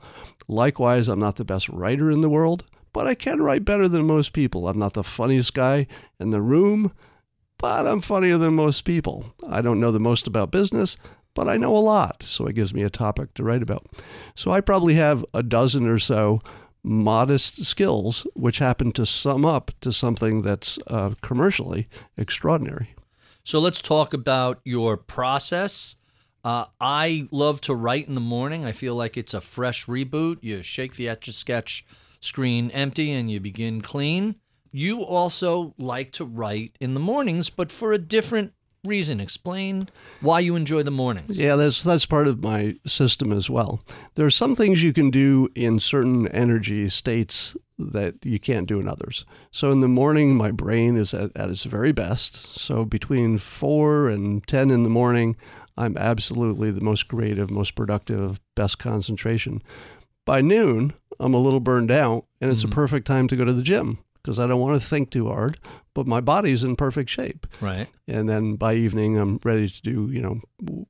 [0.47, 4.05] Likewise, I'm not the best writer in the world, but I can write better than
[4.05, 4.67] most people.
[4.67, 5.87] I'm not the funniest guy
[6.19, 6.91] in the room,
[7.57, 9.33] but I'm funnier than most people.
[9.47, 10.97] I don't know the most about business,
[11.33, 13.87] but I know a lot, so it gives me a topic to write about.
[14.35, 16.41] So I probably have a dozen or so
[16.83, 22.93] modest skills, which happen to sum up to something that's uh, commercially extraordinary.
[23.43, 25.97] So let's talk about your process.
[26.43, 28.65] Uh, I love to write in the morning.
[28.65, 30.39] I feel like it's a fresh reboot.
[30.41, 31.85] You shake the Etch a Sketch
[32.19, 34.35] screen empty and you begin clean.
[34.71, 39.19] You also like to write in the mornings, but for a different reason.
[39.19, 39.89] Explain
[40.21, 41.39] why you enjoy the mornings.
[41.39, 43.81] Yeah, that's that's part of my system as well.
[44.15, 48.79] There are some things you can do in certain energy states that you can't do
[48.79, 49.25] in others.
[49.51, 52.55] So in the morning, my brain is at, at its very best.
[52.57, 55.35] So between four and ten in the morning,
[55.77, 59.61] I'm absolutely the most creative, most productive, best concentration.
[60.25, 62.71] By noon, I'm a little burned out, and it's mm-hmm.
[62.71, 65.27] a perfect time to go to the gym because I don't want to think too
[65.27, 65.59] hard,
[65.93, 67.45] but my body's in perfect shape.
[67.59, 67.87] Right.
[68.07, 70.39] And then by evening, I'm ready to do, you know,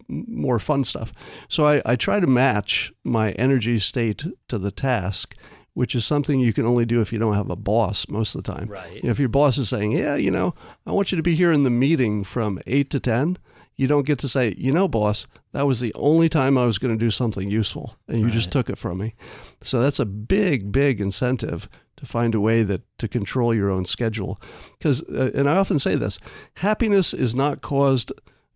[0.07, 1.11] more fun stuff.
[1.49, 5.35] So I, I try to match my energy state to the task,
[5.73, 8.43] which is something you can only do if you don't have a boss most of
[8.43, 8.69] the time.
[8.69, 8.95] Right.
[8.95, 10.53] You know, if your boss is saying, yeah, you know,
[10.85, 13.39] I want you to be here in the meeting from 8 to 10,
[13.75, 16.77] you don't get to say, you know, boss, that was the only time I was
[16.77, 18.33] going to do something useful, and you right.
[18.33, 19.15] just took it from me.
[19.61, 21.67] So that's a big, big incentive
[22.03, 24.39] to find a way that to control your own schedule.
[24.77, 26.19] Because, uh, and I often say this,
[26.55, 28.11] happiness is not caused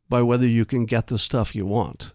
[0.10, 2.12] by whether you can get the stuff you want.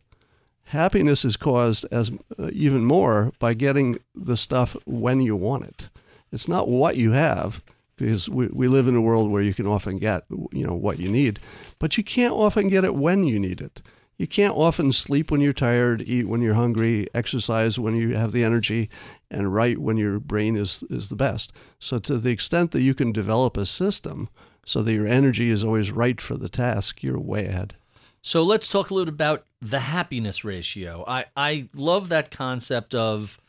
[0.65, 5.91] Happiness is caused as uh, even more by getting the stuff when you want it.
[6.31, 7.63] It's not what you have,
[7.97, 10.99] because we, we live in a world where you can often get you know what
[10.99, 11.39] you need,
[11.79, 13.83] but you can't often get it when you need it.
[14.19, 18.33] You can't often sleep when you're tired, eat when you're hungry, exercise when you have
[18.33, 18.89] the energy,
[19.33, 21.53] and write when your brain is, is the best.
[21.79, 24.29] So, to the extent that you can develop a system
[24.65, 27.75] so that your energy is always right for the task, you're way ahead.
[28.23, 31.05] So let's talk a little bit about the happiness ratio.
[31.09, 33.41] I, I love that concept of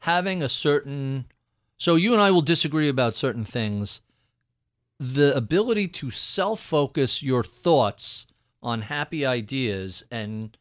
[0.00, 1.26] having a certain.
[1.76, 4.00] So you and I will disagree about certain things.
[4.98, 8.26] The ability to self focus your thoughts
[8.62, 10.56] on happy ideas and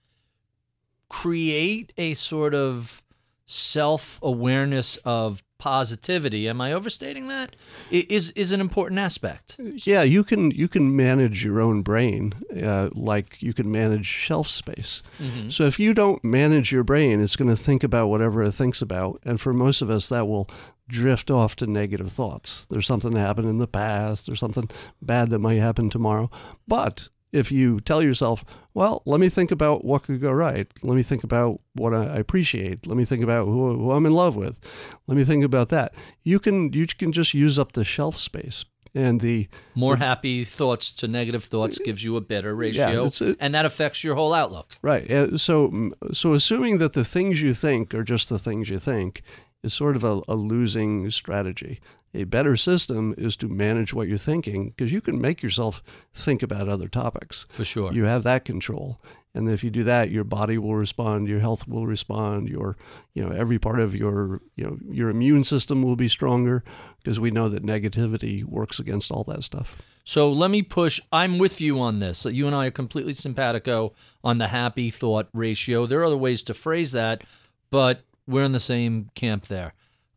[1.07, 3.03] create a sort of
[3.51, 6.47] self awareness of positivity.
[6.47, 7.55] Am I overstating that?
[7.91, 9.57] Is is an important aspect.
[9.59, 12.33] Yeah, you can you can manage your own brain
[12.63, 15.03] uh, like you can manage shelf space.
[15.19, 15.49] Mm-hmm.
[15.49, 18.81] So if you don't manage your brain, it's going to think about whatever it thinks
[18.81, 20.47] about, and for most of us, that will
[20.87, 22.65] drift off to negative thoughts.
[22.69, 24.25] There's something that happened in the past.
[24.25, 24.69] There's something
[25.01, 26.29] bad that might happen tomorrow.
[26.67, 30.71] But if you tell yourself, well, let me think about what could go right.
[30.83, 32.87] Let me think about what I appreciate.
[32.87, 34.59] Let me think about who, who I'm in love with.
[35.07, 35.93] Let me think about that.
[36.23, 40.43] You can you can just use up the shelf space and the more the, happy
[40.43, 44.33] thoughts to negative thoughts gives you a better ratio yeah, and that affects your whole
[44.33, 48.39] outlook right uh, so mm, so assuming that the things you think are just the
[48.39, 49.21] things you think
[49.63, 51.79] is sort of a, a losing strategy
[52.13, 55.81] a better system is to manage what you're thinking because you can make yourself
[56.13, 57.45] think about other topics.
[57.49, 57.93] For sure.
[57.93, 58.99] You have that control.
[59.33, 62.75] And if you do that, your body will respond, your health will respond, your
[63.13, 66.65] you know, every part of your you know, your immune system will be stronger
[67.01, 69.81] because we know that negativity works against all that stuff.
[70.03, 72.25] So let me push I'm with you on this.
[72.25, 75.85] You and I are completely simpatico on the happy thought ratio.
[75.85, 77.23] There are other ways to phrase that,
[77.69, 79.73] but we're in the same camp there.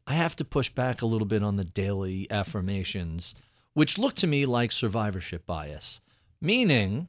[0.07, 3.35] I have to push back a little bit on the daily affirmations,
[3.73, 6.01] which look to me like survivorship bias,
[6.40, 7.09] meaning,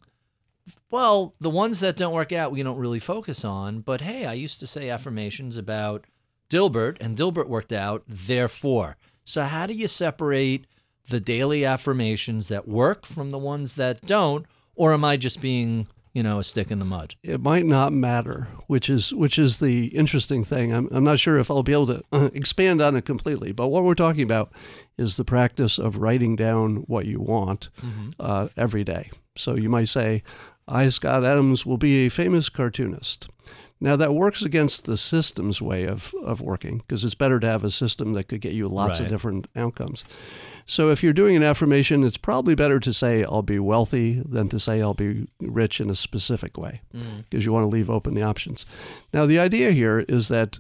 [0.90, 3.82] well, the ones that don't work out, we don't really focus on.
[3.82, 6.06] But hey, I used to say affirmations about
[6.50, 8.98] Dilbert, and Dilbert worked out, therefore.
[9.26, 10.68] So, how do you separate
[11.10, 14.46] the daily affirmations that work from the ones that don't?
[14.76, 17.14] Or am I just being you know, a stick in the mud.
[17.24, 20.74] It might not matter, which is which is the interesting thing.
[20.74, 23.68] I'm, I'm not sure if I'll be able to uh, expand on it completely, but
[23.68, 24.50] what we're talking about
[24.98, 28.12] is the practice of writing down what you want mm-hmm.
[28.18, 29.12] uh, every day.
[29.36, 30.24] So you might say,
[30.70, 33.28] I, Scott Adams, will be a famous cartoonist.
[33.82, 37.66] Now, that works against the system's way of, of working because it's better to have
[37.66, 39.06] a system that could get you lots right.
[39.06, 40.06] of different outcomes.
[40.66, 44.50] So if you're doing an affirmation, it's probably better to say, I'll be wealthy than
[44.50, 47.46] to say, I'll be rich in a specific way because mm.
[47.46, 48.66] you want to leave open the options.
[49.14, 50.58] Now, the idea here is that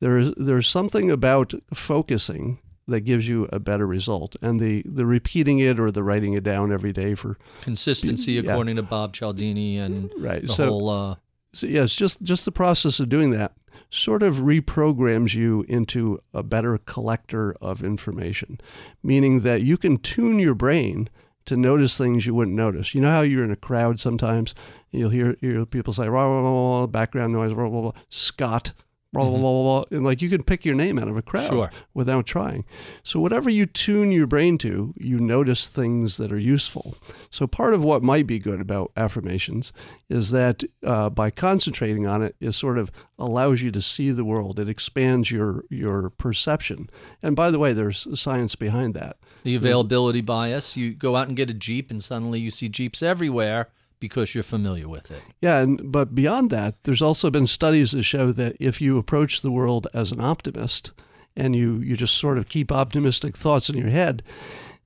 [0.00, 4.36] there is, there's something about focusing that gives you a better result.
[4.42, 8.52] And the, the repeating it or the writing it down every day for consistency, yeah.
[8.52, 10.42] according to Bob Cialdini and right.
[10.42, 10.90] the so, whole.
[10.90, 11.16] Uh...
[11.52, 13.52] So yes, just just the process of doing that
[13.90, 18.58] sort of reprograms you into a better collector of information,
[19.02, 21.08] meaning that you can tune your brain
[21.46, 22.94] to notice things you wouldn't notice.
[22.94, 24.54] You know how you're in a crowd sometimes,
[24.90, 28.72] you'll hear, hear people say, blah, blah, blah, background noise, blah, blah, blah, Scott,
[29.16, 29.96] blah, blah, blah, blah, blah.
[29.96, 31.70] And like you can pick your name out of a crowd sure.
[31.94, 32.64] without trying.
[33.02, 36.96] So whatever you tune your brain to, you notice things that are useful.
[37.30, 39.72] So part of what might be good about affirmations
[40.08, 44.24] is that uh, by concentrating on it, it sort of allows you to see the
[44.24, 44.58] world.
[44.58, 46.88] It expands your your perception.
[47.22, 49.16] And by the way, there's science behind that.
[49.42, 50.76] The availability bias.
[50.76, 53.68] You go out and get a Jeep, and suddenly you see Jeeps everywhere
[54.00, 55.22] because you're familiar with it.
[55.40, 59.40] Yeah, and but beyond that, there's also been studies that show that if you approach
[59.40, 60.92] the world as an optimist
[61.36, 64.22] and you you just sort of keep optimistic thoughts in your head,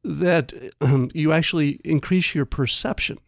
[0.02, 3.18] that um, you actually increase your perception,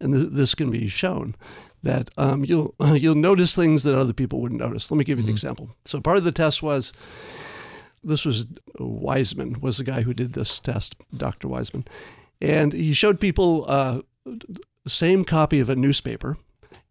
[0.00, 1.34] and th- this can be shown.
[1.82, 4.90] That um, you'll you'll notice things that other people wouldn't notice.
[4.90, 5.34] Let me give you an mm-hmm.
[5.34, 5.70] example.
[5.84, 6.92] So part of the test was
[8.02, 8.46] this was
[8.78, 11.48] Wiseman was the guy who did this test, Dr.
[11.48, 11.84] Wiseman,
[12.40, 14.00] and he showed people uh,
[14.90, 16.36] same copy of a newspaper,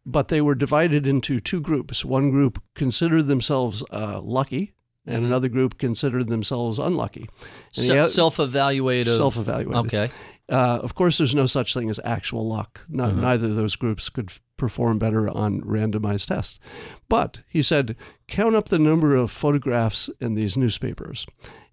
[0.05, 2.03] but they were divided into two groups.
[2.03, 4.73] One group considered themselves uh, lucky,
[5.05, 5.25] and mm-hmm.
[5.25, 7.29] another group considered themselves unlucky.
[7.71, 9.17] Se- self-evaluative.
[9.17, 9.85] Self-evaluative.
[9.85, 10.09] Okay.
[10.49, 12.81] Uh, of course, there's no such thing as actual luck.
[12.89, 13.21] Not, uh-huh.
[13.21, 16.59] Neither of those groups could f- perform better on randomized tests.
[17.07, 17.95] But he said,
[18.27, 21.27] count up the number of photographs in these newspapers.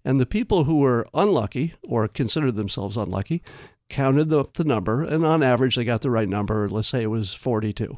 [0.05, 3.41] And the people who were unlucky or considered themselves unlucky
[3.89, 6.67] counted up the number, and on average, they got the right number.
[6.69, 7.97] Let's say it was 42.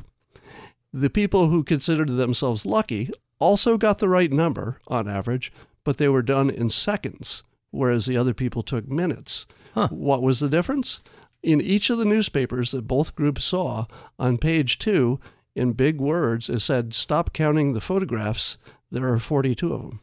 [0.93, 5.51] The people who considered themselves lucky also got the right number on average,
[5.83, 9.45] but they were done in seconds, whereas the other people took minutes.
[9.73, 9.87] Huh.
[9.91, 11.01] What was the difference?
[11.41, 13.85] In each of the newspapers that both groups saw,
[14.17, 15.19] on page two,
[15.55, 18.57] in big words, it said, Stop counting the photographs.
[18.91, 19.99] There are 42 of them.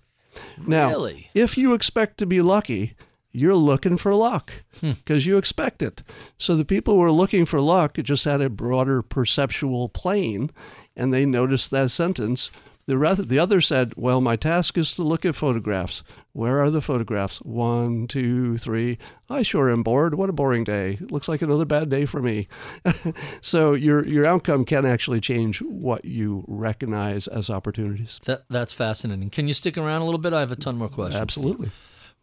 [0.66, 1.30] Now, Really?
[1.34, 2.94] if you expect to be lucky,
[3.36, 4.92] you're looking for luck hmm.
[4.92, 6.02] because you expect it.
[6.38, 10.50] So the people who were looking for luck just had a broader perceptual plane
[10.96, 12.50] and they noticed that sentence.
[12.86, 16.04] The, rather, the other said, Well, my task is to look at photographs.
[16.32, 17.38] Where are the photographs?
[17.38, 18.96] One, two, three.
[19.28, 20.14] I sure am bored.
[20.14, 20.98] What a boring day.
[21.00, 22.46] Looks like another bad day for me.
[23.40, 28.20] so your, your outcome can actually change what you recognize as opportunities.
[28.24, 29.30] That that's fascinating.
[29.30, 30.32] Can you stick around a little bit?
[30.32, 31.20] I have a ton more questions.
[31.20, 31.70] Absolutely.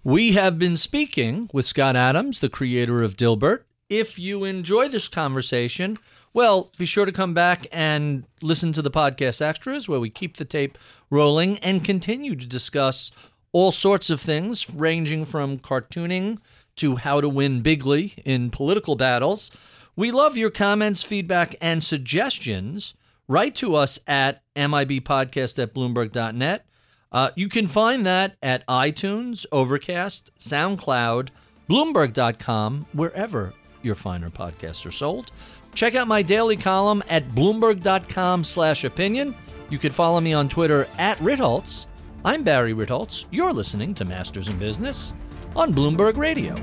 [0.06, 3.64] We have been speaking with Scott Adams, the creator of Dilbert.
[3.88, 5.98] If you enjoy this conversation,
[6.34, 10.36] well, be sure to come back and listen to the podcast extras where we keep
[10.36, 10.78] the tape
[11.10, 13.14] rolling and continue to discuss
[13.54, 16.40] all sorts of things, ranging from cartooning
[16.76, 19.52] to how to win bigly in political battles.
[19.96, 22.94] We love your comments, feedback, and suggestions.
[23.30, 26.66] Write to us at mibpodcast at bloomberg.net.
[27.14, 31.30] Uh, you can find that at iTunes, Overcast, SoundCloud,
[31.70, 35.32] Bloomberg.com, wherever your finer podcasts are sold.
[35.76, 39.36] Check out my daily column at Bloomberg.com slash opinion.
[39.70, 41.88] You can follow me on Twitter at Ritholtz.
[42.26, 43.26] I'm Barry Ritholtz.
[43.32, 45.14] You're listening to Masters in Business
[45.56, 46.56] on Bloomberg Radio.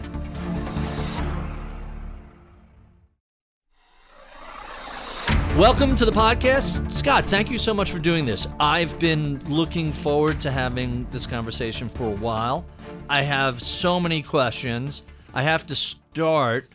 [5.57, 6.91] Welcome to the podcast.
[6.91, 8.47] Scott, thank you so much for doing this.
[8.61, 12.65] I've been looking forward to having this conversation for a while.
[13.11, 15.03] I have so many questions.
[15.35, 16.69] I have to start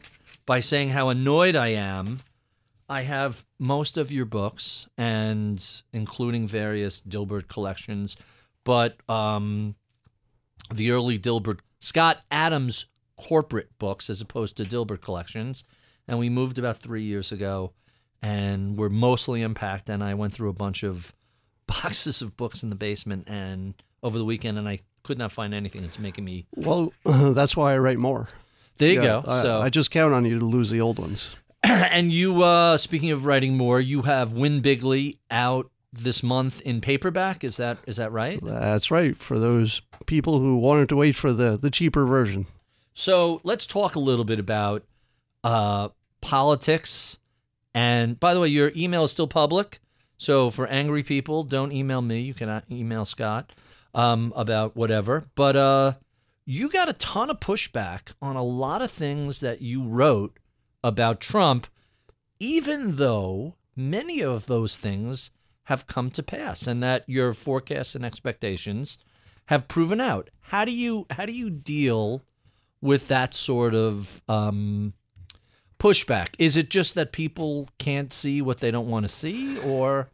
[0.46, 2.20] by saying how annoyed I am.
[2.88, 8.18] I have most of your books and including various Dilbert collections,
[8.66, 9.76] but um,
[10.72, 15.64] the early Dilbert Scott Adams corporate books as opposed to Dilbert collections.
[16.08, 17.72] And we moved about three years ago
[18.26, 19.88] and we're mostly unpacked.
[19.88, 21.14] And I went through a bunch of
[21.68, 25.54] boxes of books in the basement and over the weekend, and I could not find
[25.54, 26.48] anything that's making me.
[26.56, 28.30] Well, that's why I write more.
[28.78, 29.24] There you Yeah, go.
[29.28, 31.36] I, so, I just count on you to lose the old ones.
[31.64, 36.82] and you, uh, speaking of writing more, you have Win Bigly out this month in
[36.82, 37.44] paperback.
[37.44, 38.40] Is that is that right?
[38.44, 39.16] That's right.
[39.16, 42.48] For those people who wanted to wait for the, the cheaper version.
[42.94, 44.84] So let's talk a little bit about
[45.44, 45.90] uh,
[46.22, 47.18] politics.
[47.76, 49.82] And by the way, your email is still public.
[50.18, 52.22] So for angry people, don't email me.
[52.22, 53.52] You can uh, email Scott
[53.94, 55.26] um, about whatever.
[55.36, 55.94] But uh,
[56.46, 60.40] you got a ton of pushback on a lot of things that you wrote
[60.86, 61.68] about Trump,
[62.40, 65.32] even though many of those things
[65.64, 69.00] have come to pass and that your forecasts and expectations
[69.48, 70.30] have proven out.
[70.40, 72.24] How do you how do you deal
[72.82, 74.94] with that sort of um,
[75.86, 76.30] pushback?
[76.40, 80.10] Is it just that people can't see what they don't want to see, or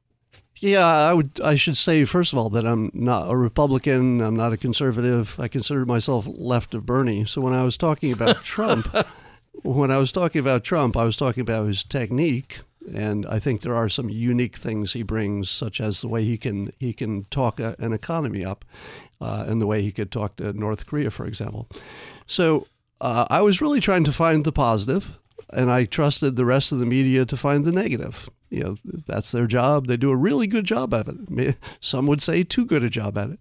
[0.57, 1.39] Yeah, I would.
[1.41, 4.21] I should say first of all that I'm not a Republican.
[4.21, 5.39] I'm not a conservative.
[5.39, 7.25] I consider myself left of Bernie.
[7.25, 8.93] So when I was talking about Trump,
[9.63, 12.59] when I was talking about Trump, I was talking about his technique,
[12.93, 16.37] and I think there are some unique things he brings, such as the way he
[16.37, 18.65] can he can talk a, an economy up,
[19.21, 21.69] uh, and the way he could talk to North Korea, for example.
[22.27, 22.67] So
[22.99, 25.17] uh, I was really trying to find the positive,
[25.53, 28.29] and I trusted the rest of the media to find the negative.
[28.49, 29.87] You know, that's their job.
[29.87, 31.57] They do a really good job at it.
[31.79, 33.39] Some would say too good a job at it.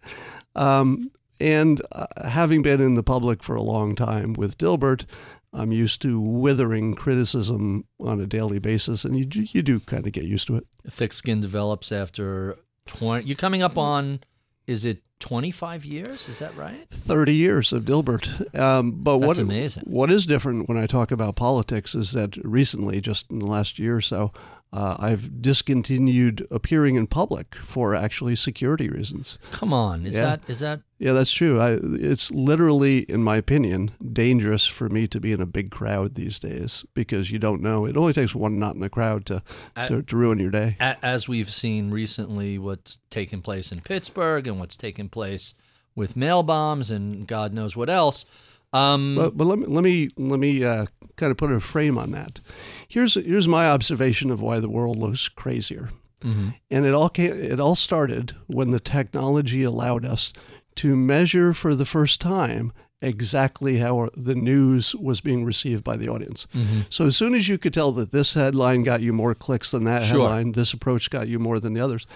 [0.55, 5.07] Um, and uh, having been in the public for a long time with Dilbert,
[5.53, 10.07] I'm used to withering criticism on a daily basis, and you do- you do kind
[10.07, 10.65] of get used to it.
[10.89, 13.27] thick skin develops after twenty?
[13.27, 14.21] You're coming up on,
[14.67, 16.29] is it twenty five years?
[16.29, 16.89] Is that right?
[16.91, 18.55] 30 years of Dilbert.
[18.59, 19.85] Um, but That's what amazing.
[19.87, 23.79] what is different when I talk about politics is that recently, just in the last
[23.79, 24.33] year or so,
[24.73, 29.39] uh, I've discontinued appearing in public for actually security reasons.
[29.53, 30.21] Come on, is Yeah.
[30.23, 31.59] that is that Yeah, that's true.
[31.59, 36.15] I, it's literally, in my opinion, dangerous for me to be in a big crowd
[36.15, 37.87] these days because you don't know.
[37.87, 39.43] It only takes one knot in the crowd to,
[39.75, 40.77] I- to, to ruin your day.
[40.79, 45.55] a- as we've seen recently what's taken place in Pittsburgh and what's taken place
[45.95, 48.25] with mail bombs and God knows what else.
[48.73, 51.99] Um, But, but let me let me let me uh, kind of put a frame
[51.99, 52.41] on that.
[52.89, 55.91] Here's here's my observation of why the world looks crazier,
[56.23, 56.55] and
[56.87, 60.33] it all came, it all started when the technology allowed us
[60.77, 62.73] to measure for the first time
[63.03, 66.47] exactly how the news was being received by the audience.
[66.55, 66.81] Mm-hmm.
[66.91, 69.85] So as soon as you could tell that this headline got you more clicks than
[69.85, 70.21] that Sure.
[70.29, 72.07] headline, this approach got you more than the others.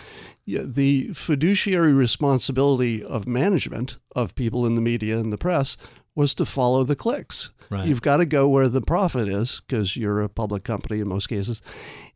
[0.47, 5.77] The fiduciary responsibility of management of people in the media and the press
[6.15, 7.51] was to follow the clicks.
[7.71, 7.87] Right.
[7.87, 11.29] You've got to go where the profit is because you're a public company in most
[11.29, 11.63] cases,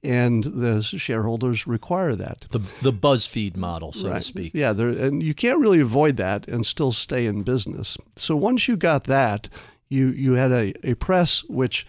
[0.03, 2.47] and the shareholders require that.
[2.51, 4.53] The the BuzzFeed model, so to speak.
[4.55, 7.97] Yeah, and you can't really avoid that and still stay in business.
[8.17, 9.49] So once you got that,
[9.89, 11.87] you you had a, a press which,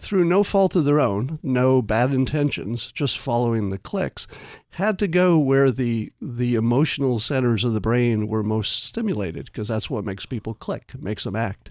[0.00, 4.26] through no fault of their own, no bad intentions, just following the clicks,
[4.70, 9.68] had to go where the the emotional centers of the brain were most stimulated because
[9.68, 11.70] that's what makes people click, makes them act.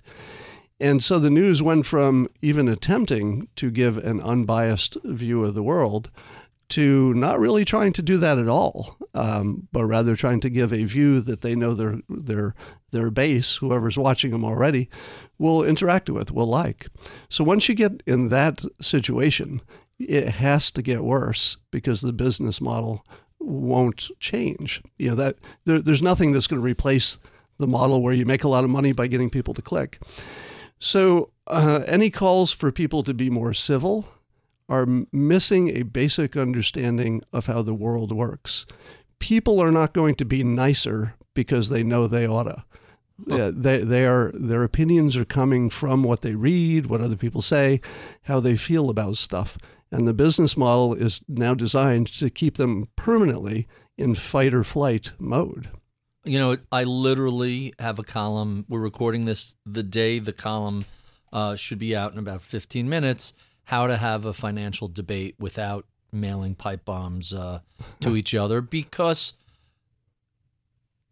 [0.80, 5.63] And so the news went from even attempting to give an unbiased view of the
[5.63, 6.09] world
[6.69, 10.71] to not really trying to do that at all, um, but rather trying to give
[10.71, 12.53] a view that they know their their
[12.91, 14.89] their base, whoever's watching them already,
[15.37, 16.87] will interact with, will like.
[17.29, 19.61] So once you get in that situation,
[19.99, 23.05] it has to get worse because the business model
[23.39, 24.81] won't change.
[24.97, 25.35] You know that
[25.65, 27.19] there, there's nothing that's going to replace
[27.57, 29.99] the model where you make a lot of money by getting people to click.
[30.79, 34.07] So, uh, any calls for people to be more civil
[34.69, 38.65] are missing a basic understanding of how the world works.
[39.17, 42.65] People are not going to be nicer because they know they oughta.
[43.28, 47.41] Yeah, they, they are their opinions are coming from what they read, what other people
[47.41, 47.82] say,
[48.24, 49.57] how they feel about stuff.
[49.91, 53.67] And the business model is now designed to keep them permanently
[53.97, 55.70] in fight or flight mode.
[56.24, 58.65] You know, I literally have a column.
[58.70, 60.86] We're recording this the day the column
[61.34, 63.34] uh, should be out in about 15 minutes.
[63.63, 67.59] How to have a financial debate without mailing pipe bombs uh,
[68.01, 68.61] to each other.
[68.61, 69.34] Because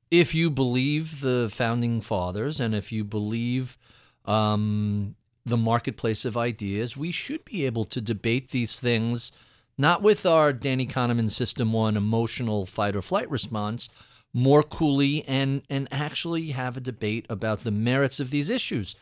[0.10, 3.78] if you believe the founding fathers and if you believe
[4.26, 9.32] um, the marketplace of ideas, we should be able to debate these things
[9.78, 13.89] not with our Danny Kahneman System 1 emotional fight or flight response,
[14.34, 18.95] more coolly and, and actually have a debate about the merits of these issues.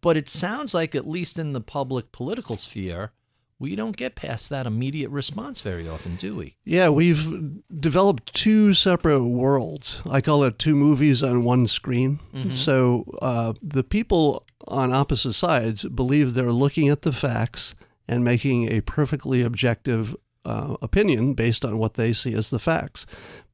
[0.00, 3.12] But it sounds like, at least in the public political sphere,
[3.58, 6.56] we don't get past that immediate response very often, do we?
[6.64, 10.02] Yeah, we've developed two separate worlds.
[10.10, 12.18] I call it two movies on one screen.
[12.56, 17.74] So uh, the people on opposite sides believe they're looking at the facts
[18.08, 23.06] and making a perfectly objective uh, opinion based on what they see as the facts.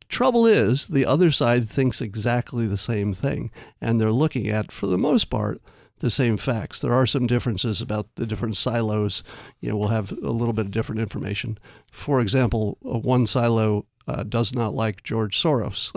[0.08, 4.88] Trouble is, the other side thinks exactly the same thing, and they're looking at, for
[4.88, 5.62] the most part,
[6.00, 6.80] the same facts.
[6.80, 9.22] There are some differences about the different silos.
[9.60, 11.58] You know, we'll have a little bit of different information.
[11.90, 15.92] For example, one silo uh, does not like George Soros.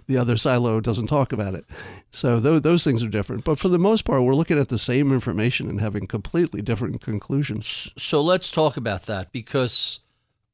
[0.06, 1.64] the other silo doesn't talk about it.
[2.10, 3.44] So th- those things are different.
[3.44, 7.00] But for the most part, we're looking at the same information and having completely different
[7.00, 7.92] conclusions.
[7.96, 10.00] So let's talk about that because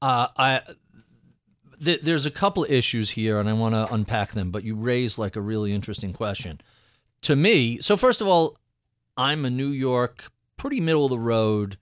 [0.01, 0.62] uh, I
[1.82, 4.51] th- there's a couple issues here, and I want to unpack them.
[4.51, 6.61] But you raised like a really interesting question
[7.22, 7.78] to me.
[7.78, 8.57] So first of all,
[9.17, 11.77] I'm a New York, pretty middle of the road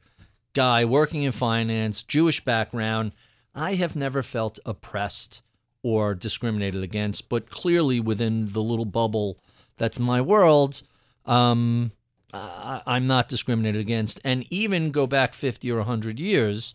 [0.54, 3.12] guy working in finance, Jewish background.
[3.54, 5.42] I have never felt oppressed
[5.82, 9.38] or discriminated against, but clearly within the little bubble
[9.78, 10.82] that's my world,
[11.26, 11.92] um,
[12.32, 14.20] I, I'm not discriminated against.
[14.24, 16.74] And even go back 50 or 100 years,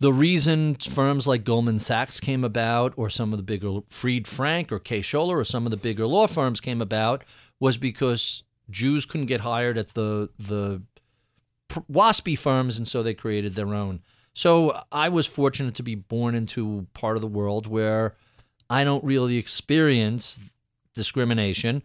[0.00, 4.70] the reason firms like Goldman Sachs came about, or some of the bigger Fried Frank
[4.70, 7.24] or Kaye Scholer, or some of the bigger law firms came about,
[7.58, 10.82] was because Jews couldn't get hired at the the
[11.90, 14.00] waspy firms, and so they created their own.
[14.34, 18.14] So I was fortunate to be born into part of the world where
[18.70, 20.38] I don't really experience
[20.94, 21.82] discrimination,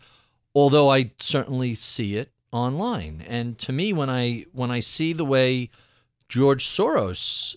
[0.54, 3.24] although I certainly see it online.
[3.28, 5.70] And to me, when I when I see the way
[6.30, 7.56] George Soros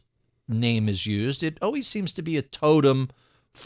[0.48, 3.10] name is used, it always seems to be a totem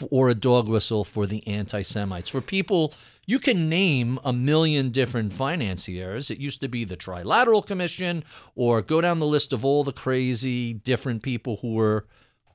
[0.09, 2.29] or a dog whistle for the anti Semites.
[2.29, 2.93] For people,
[3.25, 6.31] you can name a million different financiers.
[6.31, 8.23] It used to be the Trilateral Commission,
[8.55, 12.05] or go down the list of all the crazy different people who were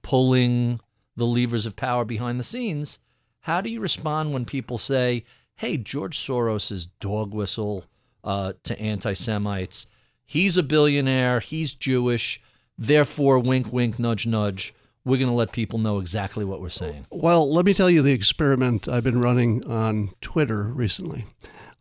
[0.02, 0.80] pulling
[1.16, 2.98] the levers of power behind the scenes.
[3.40, 5.24] How do you respond when people say,
[5.56, 7.84] hey, George Soros is dog whistle
[8.24, 9.86] uh, to anti Semites?
[10.24, 12.42] He's a billionaire, he's Jewish.
[12.76, 14.74] Therefore, wink, wink, nudge, nudge.
[15.06, 17.06] We're going to let people know exactly what we're saying.
[17.10, 21.24] Well, let me tell you the experiment I've been running on Twitter recently.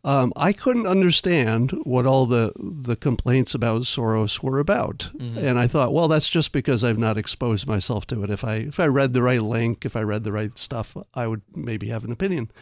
[0.04, 5.66] Um, I couldn't understand what all the, the complaints about Soros were about, and I
[5.66, 8.30] thought, well, that's just because I've not exposed myself to it.
[8.30, 11.26] If I if I read the right link, if I read the right stuff, I
[11.26, 12.52] would maybe have an opinion.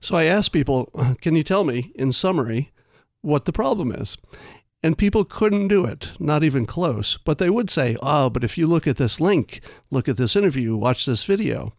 [0.00, 2.70] So I asked people, can you tell me in summary
[3.24, 4.16] what the problem is.
[4.84, 7.16] And people couldn't do it, not even close.
[7.24, 9.60] But they would say, oh, but if you look at this link,
[9.90, 11.72] look at this interview, watch this video.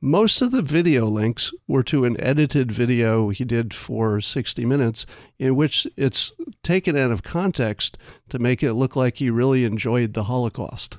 [0.00, 5.04] Most of the video links were to an edited video he did for 60 minutes,
[5.36, 6.32] in which it's
[6.62, 7.98] taken out of context
[8.28, 10.98] to make it look like he really enjoyed the Holocaust.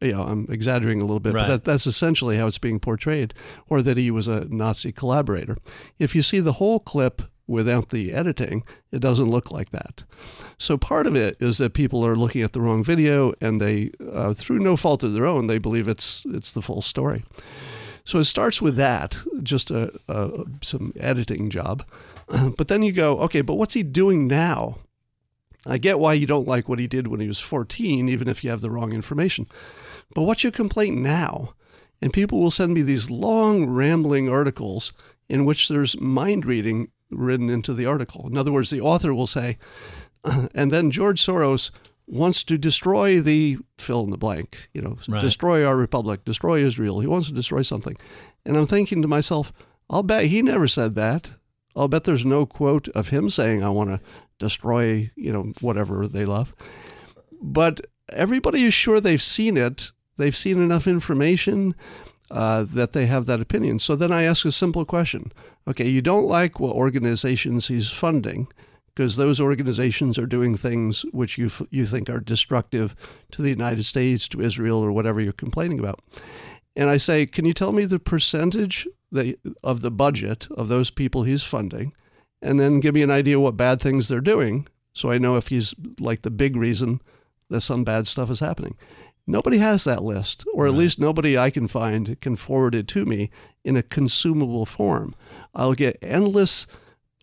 [0.00, 1.42] You know, I'm exaggerating a little bit, Right.
[1.42, 3.32] but that, that's essentially how it's being portrayed,
[3.68, 5.56] or that he was a Nazi collaborator.
[6.00, 10.04] If you see the whole clip without the editing, it doesn't look like that.
[10.58, 13.90] So part of it is that people are looking at the wrong video, and they,
[14.12, 17.24] uh, through no fault of their own, they believe it's it's the full story.
[18.04, 21.84] So it starts with that, just a, a some editing job,
[22.56, 24.78] but then you go, okay, but what's he doing now?
[25.68, 28.44] I get why you don't like what he did when he was 14, even if
[28.44, 29.48] you have the wrong information.
[30.14, 31.54] But what's your complaint now?
[32.00, 34.92] And people will send me these long, rambling articles
[35.28, 38.26] in which there's mind reading written into the article.
[38.26, 39.58] In other words, the author will say,
[40.54, 41.70] and then George Soros
[42.08, 45.20] wants to destroy the fill in the blank, you know, Right.
[45.20, 47.00] destroy our republic, destroy Israel.
[47.00, 47.96] He wants to destroy something.
[48.44, 49.52] And I'm thinking to myself,
[49.90, 51.32] I'll bet he never said that.
[51.74, 54.00] I'll bet there's no quote of him saying, I want to
[54.38, 56.54] destroy, you know, whatever they love.
[57.42, 57.80] But
[58.12, 59.92] everybody is sure they've seen it.
[60.16, 61.74] They've seen enough information
[62.30, 63.78] uh, that they have that opinion.
[63.78, 65.32] So then I ask a simple question.
[65.68, 68.48] Okay, you don't like what organizations he's funding
[68.94, 72.96] because those organizations are doing things which you, you think are destructive
[73.32, 76.00] to the United States, to Israel, or whatever you're complaining about.
[76.74, 78.86] And I say, can you tell me the percentage
[79.62, 81.92] of the budget of those people he's funding?
[82.40, 84.66] And then give me an idea what bad things they're doing
[84.96, 87.00] so I know if he's like the big reason
[87.50, 88.76] that some bad stuff is happening.
[89.26, 93.04] Nobody has that list, or at least nobody I can find can forward it to
[93.04, 93.30] me
[93.64, 95.14] in a consumable form.
[95.54, 96.66] I'll get endless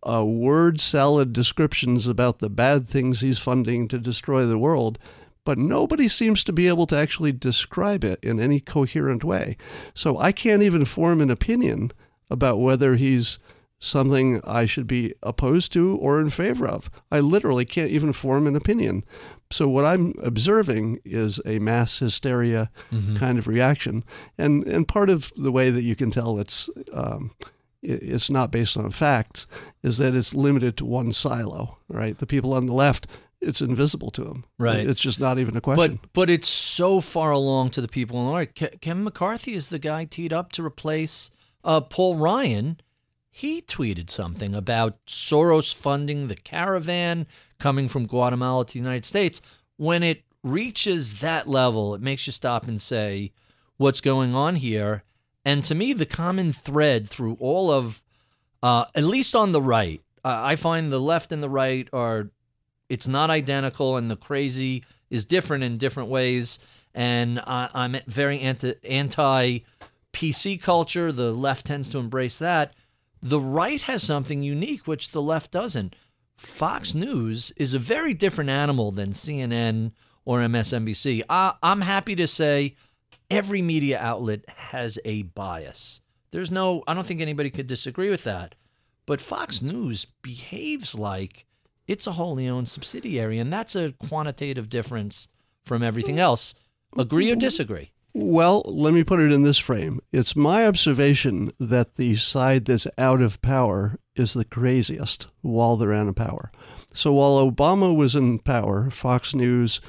[0.06, 5.00] uh, word salad descriptions about the bad things he's funding to destroy the world,
[5.46, 9.56] but nobody seems to be able to actually describe it in any coherent way.
[9.94, 11.92] So I can't even form an opinion
[12.30, 13.40] about whether he's
[13.80, 16.90] something I should be opposed to or in favor of.
[17.12, 19.04] I literally can't even form an opinion.
[19.54, 22.72] So what I'm observing is a mass hysteria
[23.18, 24.04] kind of reaction,
[24.38, 27.32] and and part of the way that you can tell it's um,
[27.82, 29.46] it's not based on facts
[29.84, 31.78] is that it's limited to one silo.
[31.88, 33.08] Right, the people on the left,
[33.42, 34.46] it's invisible to them.
[34.58, 34.88] Right.
[34.88, 36.00] it's just not even a question.
[36.02, 38.56] But but it's so far along to the people in the right.
[38.56, 41.32] Ke- Kevin McCarthy is the guy teed up to replace
[41.64, 42.80] uh, Paul Ryan.
[43.36, 47.26] He tweeted something about Soros funding the caravan
[47.64, 49.42] coming from Guatemala to the United States.
[49.78, 53.32] When it reaches that level, it makes you stop and say,
[53.78, 55.04] "What's going on here?"
[55.46, 58.04] And to me, the common thread through all of,
[58.62, 62.30] uh, at least on the right, uh, I find the left and the right are
[62.90, 66.60] it's not identical and the crazy is different in different ways
[66.94, 69.60] and I, i'm very anti, anti
[70.12, 72.74] pc culture the left tends to embrace that
[73.22, 75.96] the right has something unique which the left doesn't
[76.38, 79.92] fox news is a very different animal than cnn
[80.26, 82.76] or msnbc I, i'm happy to say
[83.30, 88.24] every media outlet has a bias there's no i don't think anybody could disagree with
[88.24, 88.56] that
[89.06, 91.46] but Fox News behaves like
[91.88, 95.28] it's a wholly owned subsidiary, and that's a quantitative difference
[95.66, 96.56] from everything else.
[96.98, 97.92] Agree or disagree?
[98.14, 100.00] Well, let me put it in this frame.
[100.12, 105.94] It's my observation that the side that's out of power is the craziest while they're
[105.94, 106.52] out of power.
[106.94, 109.82] So while Obama was in power, Fox News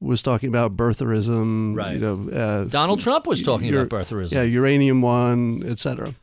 [0.00, 1.94] was talking about birtherism, Right.
[1.94, 4.32] you know, uh, Donald Trump was talking about birtherism.
[4.32, 6.14] yeah, uranium one, etc.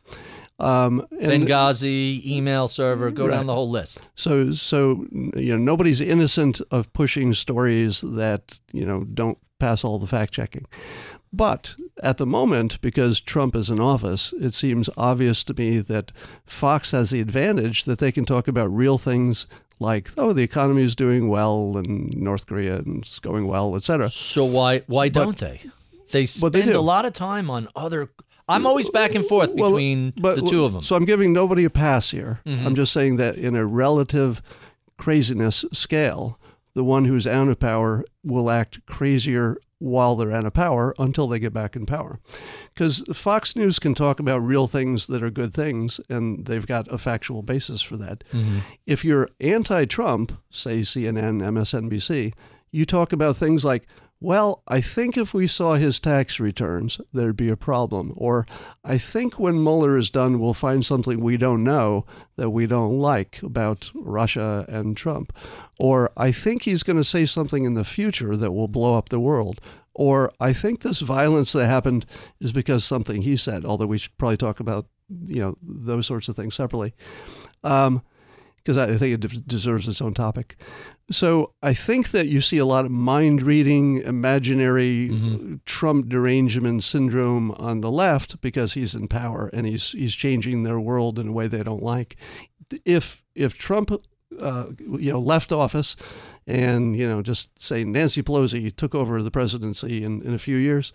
[0.58, 3.36] Um, and Benghazi, email server, go Right.
[3.36, 4.10] down the whole list.
[4.14, 9.98] So, so you know, nobody's innocent of pushing stories that you know don't pass all
[9.98, 10.66] the fact checking.
[11.32, 16.12] But at the moment, because Trump is in office, it seems obvious to me that
[16.44, 19.46] Fox has the advantage that they can talk about real things
[19.78, 24.10] like, oh, the economy is doing well and North Korea and it's going well, etc.
[24.10, 25.60] So why why don't they?
[26.10, 26.78] They they spend do.
[26.78, 28.10] a lot of time on other.
[28.48, 30.82] I'm always back and forth Well, between but- the two of them.
[30.82, 32.40] So I'm giving nobody a pass here.
[32.44, 32.66] Mm-hmm.
[32.66, 34.42] I'm just saying that in a relative
[34.98, 36.38] craziness scale,
[36.74, 41.26] the one who's out of power will act crazier while they're out of power until
[41.26, 42.20] they get back in power.
[42.72, 46.86] Because Fox News can talk about real things that are good things, and they've got
[46.92, 48.22] a factual basis for that.
[48.32, 48.58] Mm-hmm.
[48.86, 52.34] If you're anti Trump, say CNN, MSNBC,
[52.70, 53.86] you talk about things like,
[54.20, 58.12] well, I think if we saw his tax returns, there'd be a problem.
[58.16, 58.46] Or
[58.84, 62.04] I think when Mueller is done, we'll find something we don't know
[62.36, 65.32] that we don't like about Russia and Trump.
[65.78, 69.08] Or I think he's going to say something in the future that will blow up
[69.08, 69.60] the world.
[69.94, 72.04] Or I think this violence that happened
[72.40, 74.86] is because something he said, although we should probably talk about
[75.26, 76.94] you know those sorts of things separately.
[77.64, 78.02] Um,
[78.62, 80.56] because I think it deserves its own topic.
[81.10, 85.56] So I think that you see a lot of mind reading, imaginary mm-hmm.
[85.66, 90.78] Trump derangement syndrome on the left because he's in power and he's he's changing their
[90.78, 92.16] world in a way they don't like.
[92.84, 93.90] If if Trump
[94.38, 95.96] uh, you know left office
[96.46, 100.56] and you know just say Nancy Pelosi took over the presidency in, in a few
[100.56, 100.92] years,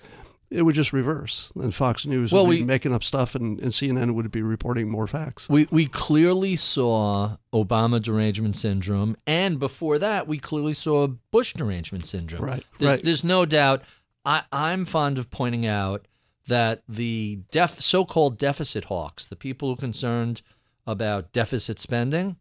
[0.49, 1.51] it would just reverse.
[1.55, 4.41] And Fox News well, would be we, making up stuff, and, and CNN would be
[4.41, 5.49] reporting more facts.
[5.49, 12.05] We we clearly saw Obama derangement syndrome, and before that, we clearly saw Bush derangement
[12.05, 12.43] syndrome.
[12.43, 12.63] Right.
[12.79, 13.03] There's, right.
[13.03, 13.83] there's no doubt.
[14.25, 16.07] I, I'm fond of pointing out
[16.47, 20.41] that the def, so-called deficit hawks, the people who are concerned
[20.87, 22.35] about deficit spending,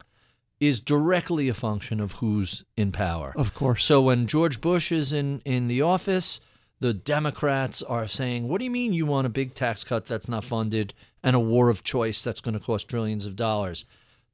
[0.61, 3.33] is directly a function of who's in power.
[3.37, 3.85] Of course.
[3.85, 6.41] So when George Bush is in in the office
[6.81, 10.29] the Democrats are saying, What do you mean you want a big tax cut that's
[10.29, 13.85] not funded and a war of choice that's going to cost trillions of dollars?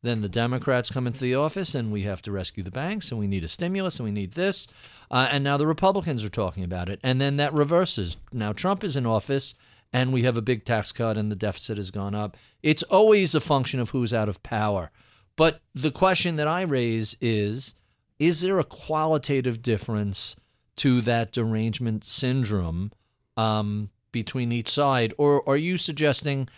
[0.03, 3.21] Then the Democrats come into the office and we have to rescue the banks and
[3.21, 4.67] we need a stimulus and we need this.
[5.11, 7.01] Uh, and now the Republicans are talking about it.
[7.03, 8.17] And then that reverses.
[8.33, 9.55] Now Trump is in office
[9.93, 12.37] and we have a big tax cut and the deficit has gone up.
[12.63, 14.91] It's always a function of who's out of power.
[15.37, 17.75] But the question that I raise is
[18.19, 20.37] is there a qualitative difference
[20.81, 22.91] to that derangement syndrome
[23.37, 25.13] um, between each side?
[25.19, 26.49] Or are you suggesting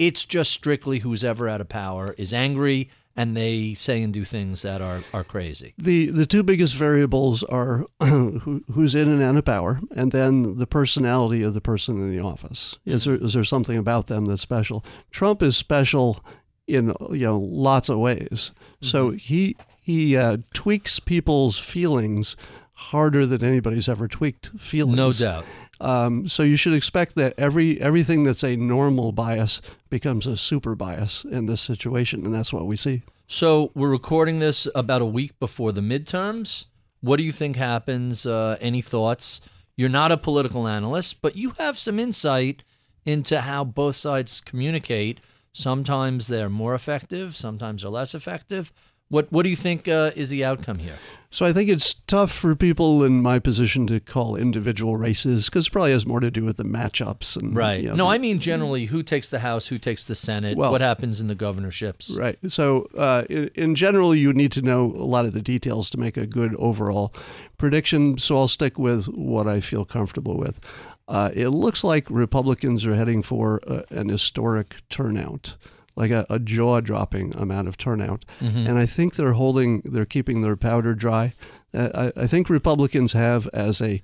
[0.00, 4.24] it's just strictly who's ever out of power is angry and they say and do
[4.24, 5.74] things that are, are crazy?
[5.78, 10.56] The the two biggest variables are who, who's in and out of power, and then
[10.58, 12.78] the personality of the person in the office.
[12.84, 14.84] Is there is there something about them that's special?
[15.12, 16.18] Trump is special
[16.66, 18.50] in you know lots of ways.
[18.50, 18.86] Mm-hmm.
[18.86, 22.36] So he he uh, tweaks people's feelings
[22.78, 24.96] harder than anybody's ever tweaked feelings.
[24.96, 25.44] No doubt.
[25.80, 29.60] Um, so you should expect that every everything that's a normal bias
[29.90, 33.02] becomes a super bias in this situation, and that's what we see.
[33.26, 36.66] So we're recording this about a week before the midterms.
[37.00, 38.24] What do you think happens?
[38.24, 39.40] Uh, any thoughts?
[39.76, 42.62] You're not a political analyst, but you have some insight
[43.04, 45.20] into how both sides communicate.
[45.52, 48.72] Sometimes they're more effective, sometimes they're less effective.
[49.08, 50.96] What What do you think uh, is the outcome here?
[51.30, 55.66] So I think it's tough for people in my position to call individual races because
[55.66, 57.82] it probably has more to do with the matchups and right.
[57.82, 60.72] You know, no, I mean generally who takes the House, who takes the Senate, well,
[60.72, 62.16] what happens in the governorships.
[62.18, 62.38] Right.
[62.48, 65.98] So uh, in, in, general, you need to know a lot of the details to
[65.98, 67.12] make a good overall
[67.58, 68.16] prediction.
[68.16, 70.60] So I'll stick with what I feel comfortable with.
[71.08, 75.56] Uh, it looks like Republicans are heading for uh, an historic turnout
[75.98, 78.24] like a, a jaw dropping amount of turnout.
[78.40, 78.68] Mm-hmm.
[78.68, 81.34] And I think they're holding, they're keeping their powder dry.
[81.74, 84.00] Uh, I, I think Republicans have as a,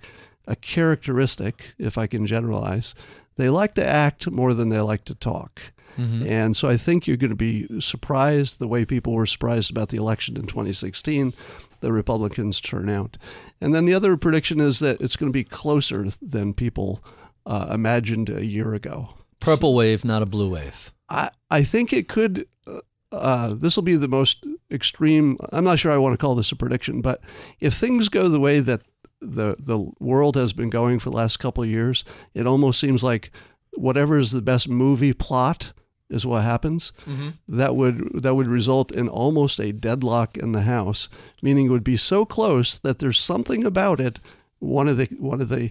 [0.49, 2.97] a characteristic, if I can generalize,
[3.37, 5.61] they like to act more than they like to talk.
[5.97, 6.27] Mm-hmm.
[6.27, 9.91] And so I think you're going to be surprised the way people were surprised about
[9.91, 11.33] the election in 2016,
[11.79, 13.17] the Republicans turn out.
[13.61, 17.05] And then the other prediction is that it's going to be closer than people
[17.47, 19.11] uh, imagined a year ago.
[19.39, 20.91] Purple wave, not a blue wave.
[21.15, 22.47] I, I think it could.
[22.67, 22.81] Uh,
[23.13, 25.39] uh this will be the most extreme.
[25.53, 27.21] I'm not sure I want to call this a prediction, but
[27.61, 28.83] if things go the way that
[29.21, 32.05] the the world has been going for the last couple of years,
[32.35, 33.31] it almost seems like
[33.75, 35.73] whatever is the best movie plot
[36.11, 36.93] is what happens.
[37.07, 37.31] Mm-hmm.
[37.49, 41.09] That would that would result in almost a deadlock in the House,
[41.43, 44.21] meaning it would be so close that there's something about it.
[44.59, 45.71] One of the one of the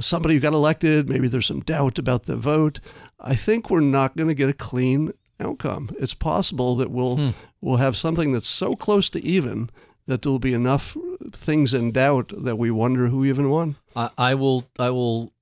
[0.00, 2.80] somebody who got elected, maybe there's some doubt about the vote.
[3.20, 5.90] I think we're not going to get a clean outcome.
[5.98, 7.30] It's possible that we'll hmm.
[7.60, 9.70] we'll have something that's so close to even
[10.06, 10.96] that there'll be enough
[11.32, 13.76] things in doubt that we wonder who even won.
[13.96, 15.32] I, I will I will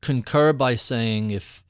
[0.00, 1.64] concur by saying if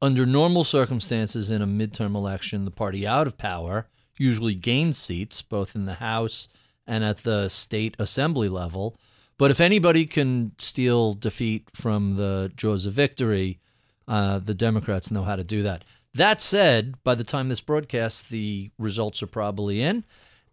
[0.00, 3.86] under normal circumstances in a midterm election the party out of power
[4.18, 6.48] usually gains seats both in the House
[6.86, 8.96] and at the state assembly level.
[9.38, 13.60] But if anybody can steal defeat from the jaws of victory,
[14.08, 15.84] uh, the Democrats know how to do that.
[16.14, 20.04] That said, by the time this broadcast, the results are probably in,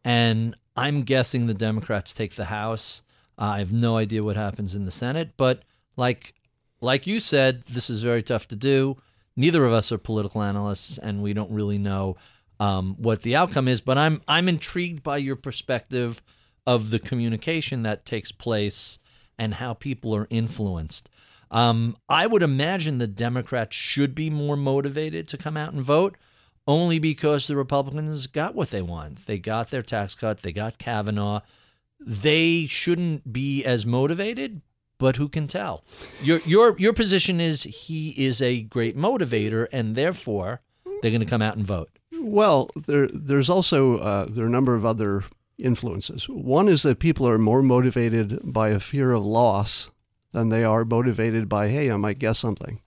[0.04, 3.04] and I'm guessing the Democrats take the House.
[3.38, 5.64] Uh, I have no idea what happens in the Senate, but
[5.96, 6.34] like
[6.82, 8.98] like you said, this is very tough to do.
[9.38, 12.18] Neither of us are political analysts, and we don't really know
[12.60, 13.80] um, what the outcome is.
[13.80, 16.22] But I'm I'm intrigued by your perspective
[16.66, 19.00] of the communication that takes place
[19.38, 21.10] and how people are influenced.
[21.52, 26.18] Um, I would imagine the Democrats should be more motivated to come out and vote
[26.66, 29.26] only because the Republicans got what they want.
[29.26, 31.42] They got their tax cut, they got Kavanaugh.
[32.00, 34.62] They shouldn't be as motivated,
[34.98, 35.86] but who can tell?
[36.22, 40.62] Your your your position is he is a great motivator, and therefore
[41.02, 41.90] they're going to come out and vote.
[42.20, 45.24] Well, there there's also uh, there are a number of other
[45.58, 46.28] influences.
[46.28, 49.92] One is that people are more motivated by a fear of loss
[50.32, 52.82] than they are motivated by, hey, I might guess something.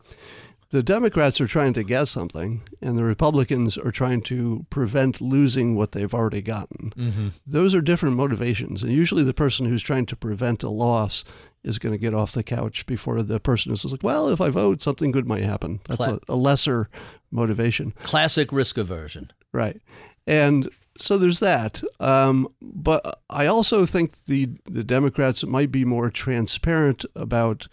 [0.70, 5.76] The Democrats are trying to guess something, and the Republicans are trying to prevent losing
[5.76, 6.90] what they've already gotten.
[6.90, 7.28] Mm-hmm.
[7.46, 8.82] Those are different motivations.
[8.82, 11.24] And usually the person who's trying to prevent a loss
[11.62, 14.50] is going to get off the couch before the person who's like, well, if I
[14.50, 15.80] vote, something good might happen.
[15.88, 16.88] That's Cla- a, a lesser
[17.30, 17.92] motivation.
[18.02, 19.32] Classic risk aversion.
[19.52, 19.80] Right.
[20.26, 20.68] And
[20.98, 21.82] so there's that.
[22.00, 27.68] Um, but I also think the the Democrats might be more transparent about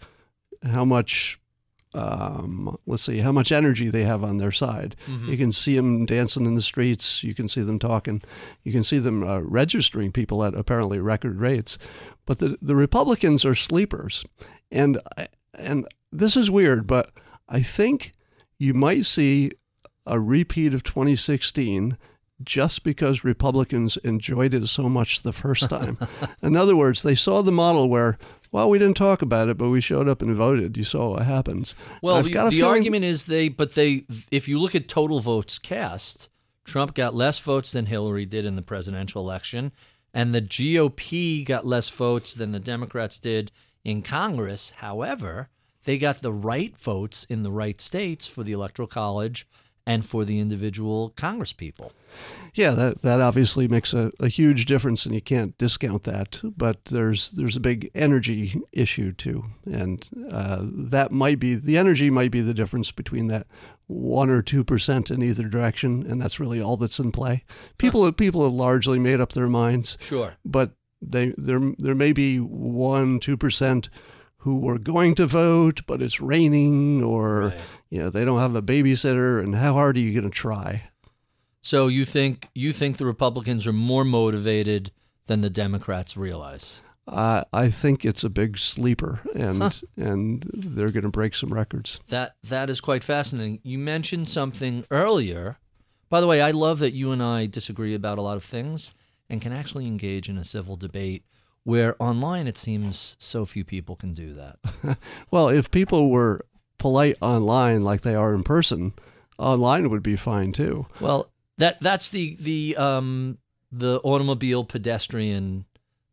[0.62, 1.38] how much,
[1.92, 4.96] um, let's see, how much energy they have on their side.
[5.28, 7.22] You can see them dancing in the streets.
[7.22, 8.22] You can see them talking.
[8.62, 11.78] You can see them uh, registering people at apparently record rates.
[12.26, 14.24] But the the Republicans are sleepers,
[14.70, 14.98] and
[15.52, 17.10] and this is weird, but
[17.48, 18.12] I think
[18.58, 19.50] you might see
[20.06, 21.98] a repeat of 2016
[22.42, 25.98] just because Republicans enjoyed it so much the first time.
[26.42, 28.18] In other words, they saw the model where,
[28.50, 30.76] well, we didn't talk about it, but we showed up and voted.
[30.76, 31.76] You saw what happens.
[32.02, 35.58] Well, the, the feeling- argument is they, but they, if you look at total votes
[35.58, 36.28] cast,
[36.64, 39.72] Trump got less votes than Hillary did in the presidential election,
[40.12, 43.52] and the GOP got less votes than the Democrats did
[43.84, 44.70] in Congress.
[44.78, 45.50] However,
[45.84, 49.46] they got the right votes in the right states for the Electoral College
[49.86, 51.92] and for the individual Congress people.
[52.54, 56.40] Yeah, that, that obviously makes a, a huge difference, and you can't discount that.
[56.56, 62.08] But there's there's a big energy issue too, and uh, that might be the energy
[62.10, 63.46] might be the difference between that
[63.86, 67.44] one or two percent in either direction, and that's really all that's in play.
[67.76, 70.34] People people have largely made up their minds, Sure.
[70.44, 70.70] but
[71.02, 73.90] they there there may be one two percent
[74.38, 77.60] who are going to vote, but it's raining, or Right.
[77.94, 80.90] You know they don't have a babysitter, and how hard are you going to try?
[81.62, 84.90] So you think you think the Republicans are more motivated
[85.28, 86.80] than the Democrats realize?
[87.06, 92.00] Uh, I think it's a big sleeper, and and they're going to break some records.
[92.08, 93.60] That that is quite fascinating.
[93.62, 95.58] You mentioned something earlier.
[96.08, 98.92] By the way, I love that you and I disagree about a lot of things
[99.30, 101.24] and can actually engage in a civil debate
[101.62, 104.58] where online it seems so few people can do that.
[105.30, 106.40] Well, if people were
[106.84, 108.92] polite online like they are in person,
[109.38, 110.84] online would be fine too.
[111.00, 113.38] Well, that that's the the um
[113.72, 115.64] the automobile pedestrian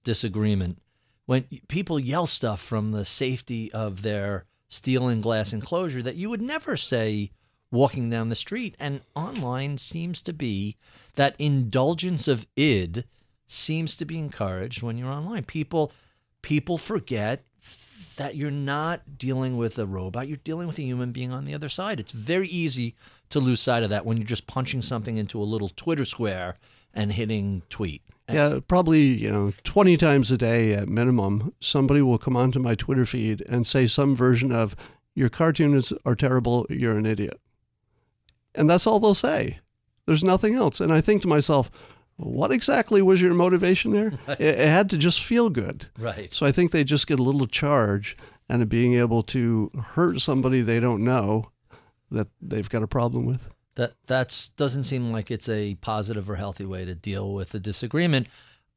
[0.05, 0.82] disagreement.
[1.26, 6.30] When people yell stuff from the safety of their steel and glass enclosure that you
[6.30, 7.32] would never say
[7.69, 10.78] walking down the street and online seems to be
[11.15, 13.03] that indulgence of id
[13.45, 15.43] seems to be encouraged when you're online.
[15.43, 15.91] People
[16.41, 17.43] people forget
[18.16, 21.53] that you're not dealing with a robot, you're dealing with a human being on the
[21.53, 21.99] other side.
[21.99, 22.95] It's very easy
[23.30, 26.55] to lose sight of that when you're just punching something into a little Twitter square
[26.93, 28.01] and hitting tweet.
[28.30, 32.76] Yeah, probably you know twenty times a day at minimum, somebody will come onto my
[32.76, 34.76] Twitter feed and say some version of
[35.16, 36.66] "Your cartoons are terrible.
[36.70, 37.39] You're an idiot,"
[38.55, 39.59] and that's all they'll say.
[40.05, 40.80] There's nothing else.
[40.80, 41.70] And I think to myself,
[42.18, 44.14] what exactly was your motivation there?
[44.28, 45.88] It, it had to just feel good.
[45.97, 46.34] Right.
[46.34, 48.16] So I think they just get a little charge
[48.47, 51.51] and being able to hurt somebody they don't know
[52.12, 53.49] that they've got a problem with.
[53.76, 57.59] That that's doesn't seem like it's a positive or healthy way to deal with a
[57.59, 58.28] disagreement.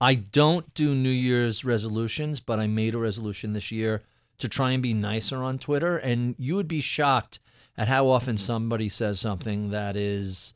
[0.01, 4.03] I don't do New Year's resolutions, but I made a resolution this year
[4.39, 7.41] to try and be nicer on Twitter and you would be shocked
[7.77, 10.55] at how often somebody says something that is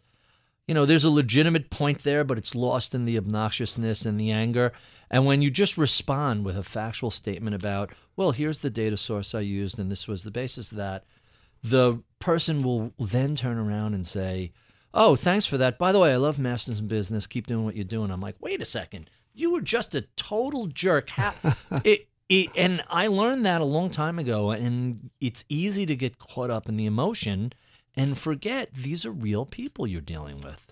[0.69, 4.31] you know, there's a legitimate point there, but it's lost in the obnoxiousness and the
[4.31, 4.73] anger.
[5.11, 9.35] And when you just respond with a factual statement about, well, here's the data source
[9.35, 11.05] I used and this was the basis of that,
[11.63, 14.53] the person will then turn around and say,
[14.93, 15.79] Oh, thanks for that.
[15.79, 17.27] By the way, I love Masters in Business.
[17.27, 18.11] Keep doing what you're doing.
[18.11, 19.11] I'm like, wait a second.
[19.35, 21.11] You were just a total jerk.
[21.11, 21.35] How,
[21.85, 24.51] it, it, and I learned that a long time ago.
[24.51, 27.53] And it's easy to get caught up in the emotion
[27.97, 30.65] and forget these are real people you're dealing with.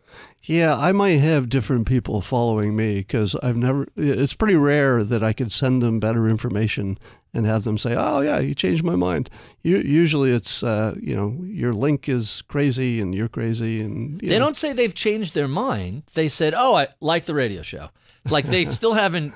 [0.43, 5.23] Yeah, I might have different people following me because I've never, it's pretty rare that
[5.25, 6.97] I could send them better information
[7.35, 9.29] and have them say, oh, yeah, you changed my mind.
[9.63, 13.81] You, usually it's, uh, you know, your link is crazy and you're crazy.
[13.81, 14.45] And you They know.
[14.47, 16.05] don't say they've changed their mind.
[16.15, 17.91] They said, "Oh, I like the radio show."
[18.31, 19.35] Like they still haven't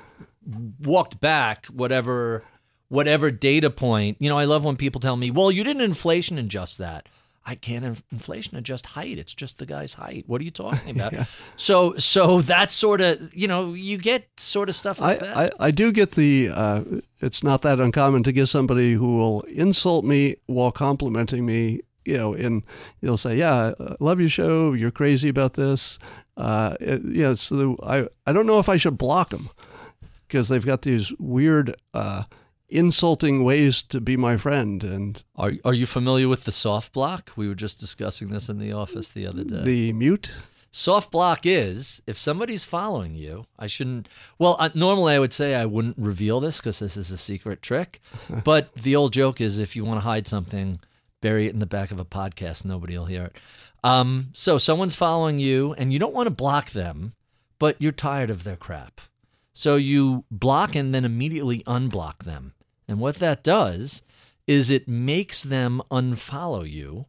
[0.83, 2.43] walked back whatever
[2.89, 4.17] whatever data point.
[4.21, 7.09] You know, I love when people tell me, "Well, you didn't inflation adjust that."
[7.51, 9.19] I can't inf- inflation adjust height.
[9.19, 10.23] It's just the guy's height.
[10.29, 11.15] What are you talking about?
[11.57, 15.37] So, so that's sort of you know you get sort of stuff like that.
[15.37, 16.85] I, I, I do get the, uh,
[17.21, 22.17] it's not that uncommon to get somebody who will insult me while complimenting me, you
[22.17, 22.63] know, and
[23.01, 24.73] they'll say, yeah, I love your show.
[24.73, 25.99] You're crazy about this.
[26.37, 29.51] Uh, it, you know, so the, I, I don't know if I should block them
[30.29, 32.23] because they've got these weird, uh,
[32.71, 34.83] insulting ways to be my friend.
[34.85, 37.33] And are are you familiar with the soft block?
[37.37, 39.63] We were just discussing this in the office the other day.
[39.63, 40.31] the mute,
[40.73, 44.09] Soft block is if somebody's following you, I shouldn't.
[44.39, 47.61] Well, uh, normally I would say I wouldn't reveal this because this is a secret
[47.61, 48.01] trick.
[48.45, 50.79] but the old joke is if you want to hide something,
[51.21, 52.65] bury it in the back of a podcast.
[52.65, 53.37] Nobody will hear it.
[53.83, 57.15] Um, so someone's following you and you don't want to block them,
[57.59, 59.01] but you're tired of their crap.
[59.53, 62.55] So you block and then immediately unblock them.
[62.91, 64.03] And what that does
[64.47, 67.07] is it makes them unfollow you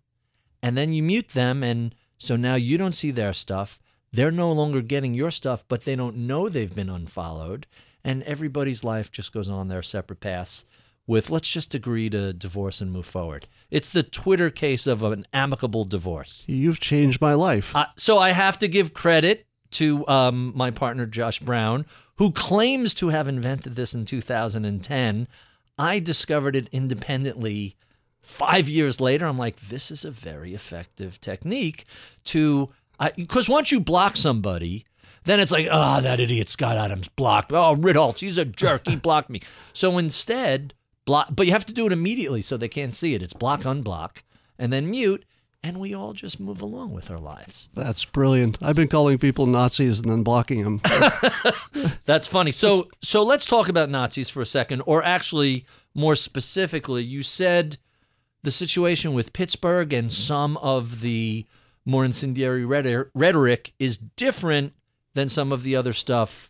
[0.61, 3.79] and then you mute them and so now you don't see their stuff.
[4.13, 7.65] They're no longer getting your stuff but they don't know they've been unfollowed
[8.03, 10.65] and everybody's life just goes on their separate paths
[11.07, 13.47] with let's just agree to divorce and move forward.
[13.71, 16.45] It's the twitter case of an amicable divorce.
[16.47, 17.75] You've changed my life.
[17.75, 21.85] uh, so i have to give credit to um, my partner josh brown
[22.17, 25.27] who claims to have invented this in 2010
[25.81, 27.75] i discovered it independently
[28.31, 31.85] five years later, I'm like, this is a very effective technique
[32.25, 32.69] to,
[33.15, 34.85] because once you block somebody,
[35.25, 37.51] then it's like, oh, that idiot Scott Adams blocked.
[37.51, 38.87] Oh, Ritholtz, he's a jerk.
[38.87, 39.41] He blocked me.
[39.73, 40.73] So instead,
[41.05, 43.23] block, but you have to do it immediately so they can't see it.
[43.23, 44.23] It's block, unblock,
[44.59, 45.23] and then mute,
[45.63, 47.69] and we all just move along with our lives.
[47.73, 48.57] That's brilliant.
[48.61, 50.81] I've been calling people Nazis and then blocking them.
[52.05, 52.51] That's funny.
[52.51, 57.77] So, so let's talk about Nazis for a second, or actually, more specifically, you said
[58.43, 61.45] the situation with Pittsburgh and some of the
[61.85, 64.73] more incendiary rhetoric is different
[65.13, 66.49] than some of the other stuff.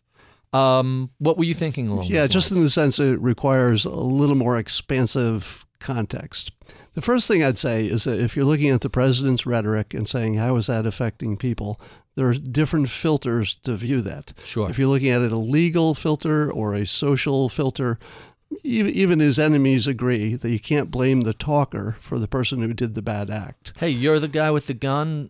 [0.53, 4.35] Um, what were you thinking along Yeah, just in the sense it requires a little
[4.35, 6.51] more expansive context.
[6.93, 10.07] The first thing I'd say is that if you're looking at the president's rhetoric and
[10.09, 11.79] saying how is that affecting people,
[12.15, 14.33] there are different filters to view that.
[14.43, 14.69] Sure.
[14.69, 17.97] If you're looking at it a legal filter or a social filter,
[18.63, 22.93] even, his enemies agree that you can't blame the talker for the person who did
[22.95, 23.71] the bad act.
[23.77, 25.29] hey, you're the guy with the gun.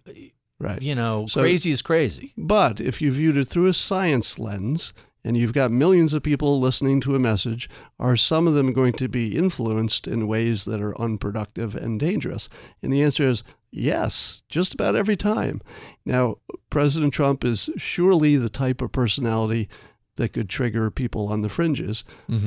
[0.60, 0.82] Right.
[0.82, 2.34] You know, So- crazy is crazy.
[2.38, 4.94] But if you viewed it through a science lens
[5.24, 7.70] and you've got millions of people listening to a message,
[8.00, 12.50] are some of them going to be influenced in ways that are unproductive and dangerous?
[12.82, 15.62] And the answer is yes, just about every time.
[16.06, 16.38] Now,
[16.70, 19.70] President Trump is surely the type of personality
[20.16, 22.04] that could trigger people on the fringes.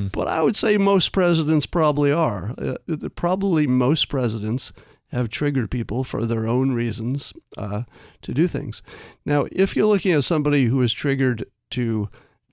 [0.09, 2.55] But I would say most presidents probably are.
[2.59, 2.75] Uh,
[3.15, 4.73] probably most presidents
[5.09, 7.85] have triggered people for their own reasons uh,
[8.23, 8.83] to do things.
[9.25, 12.09] Now, if you're looking at somebody who is triggered to,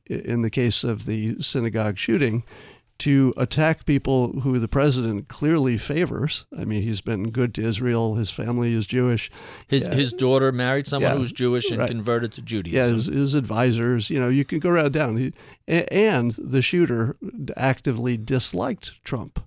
[0.06, 2.44] in the case of the synagogue shooting,
[3.00, 6.46] to attack people who the president clearly favors.
[6.56, 8.14] I mean, he's been good to Israel.
[8.14, 9.32] His family is Jewish.
[9.68, 11.90] His his daughter married someone Yeah, who's Jewish and right.
[11.90, 12.96] converted to Yeah, Judaism.
[12.96, 15.18] his, his advisors, you know, you can go right down.
[15.18, 15.34] He,
[15.68, 17.16] and the shooter
[17.58, 19.40] actively disliked Trump,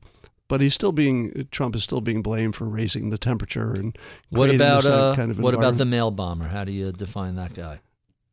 [0.49, 3.97] but he's still being Trump is still being blamed for raising the temperature and
[4.31, 6.49] what about this uh, kind of what about the mail bomber?
[6.49, 7.79] How do you define that guy?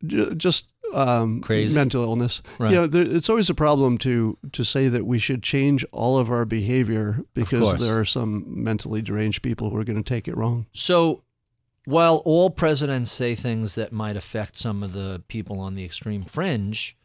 [0.06, 1.74] Ju- just um, Crazy?
[1.74, 2.42] mental illness?
[2.58, 2.70] Right.
[2.70, 6.18] You know, there, it's always a problem to to say that we should change all
[6.18, 10.28] of our behavior because there are some mentally deranged people who are going to take
[10.28, 10.66] it wrong.
[10.72, 11.22] So,
[11.84, 16.24] while all presidents say things that might affect some of the people on the extreme
[16.24, 16.96] fringe,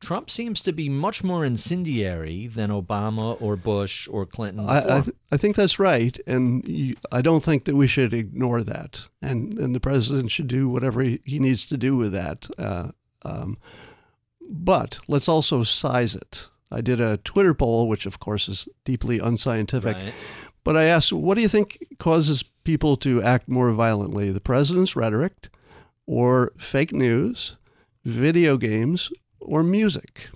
[0.00, 4.68] Trump seems to be much more incendiary than Obama or Bush or Clinton.
[4.68, 8.12] I, I, th- I think that's right, and you, I don't think that we should
[8.12, 9.00] ignore that.
[9.22, 12.46] And and the president should do whatever he, he needs to do with that.
[12.58, 12.90] Uh,
[13.22, 13.56] um,
[14.40, 16.48] but let's also size it.
[16.70, 19.96] I did a Twitter poll, which of course is deeply unscientific.
[19.96, 20.12] Right.
[20.62, 24.30] But I asked, what do you think causes people to act more violently?
[24.30, 25.48] The president's rhetoric,
[26.06, 27.56] or fake news,
[28.04, 29.10] video games,
[29.40, 30.28] or music?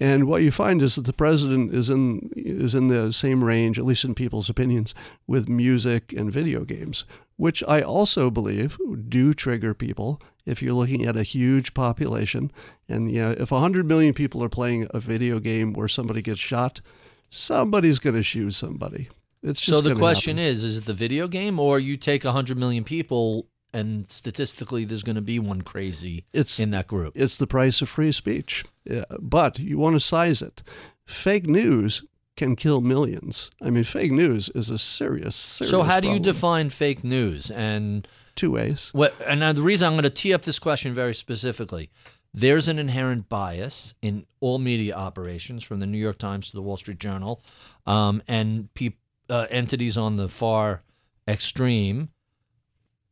[0.00, 3.78] And what you find is that the president is in is in the same range,
[3.78, 4.94] at least in people's opinions,
[5.26, 7.04] with music and video games,
[7.36, 10.20] which I also believe do trigger people.
[10.46, 12.52] If you're looking at a huge population,
[12.88, 16.40] and you know, if 100 million people are playing a video game where somebody gets
[16.40, 16.80] shot,
[17.28, 19.08] somebody's going to shoot somebody.
[19.42, 20.50] It's just So the question happen.
[20.50, 25.02] is: Is it the video game, or you take hundred million people and statistically there's
[25.02, 27.12] going to be one crazy It's- in that group?
[27.16, 28.64] it's the price of free speech.
[28.84, 30.62] Yeah, but you want to size it.
[31.06, 32.04] Fake news
[32.36, 33.50] can kill millions.
[33.60, 35.70] I mean, fake news is a serious, serious.
[35.70, 37.50] So how do you define fake news?
[37.50, 38.06] And
[38.36, 38.90] Two ways.
[38.92, 39.14] what?
[39.26, 41.90] And now the reason I'm going to tee up this question very specifically,
[42.32, 46.62] there's an inherent bias in all media operations, from the New York Times to the
[46.62, 47.42] Wall Street Journal,
[47.86, 48.96] um, and peop,
[49.28, 50.82] uh, entities on the far
[51.26, 52.10] extreme.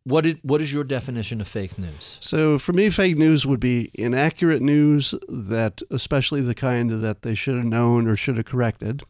[0.07, 2.16] What did, what is your definition of fake news?
[2.20, 7.34] So for me, fake news would be inaccurate news that, especially the kind that they
[7.34, 9.02] should have known or should have corrected.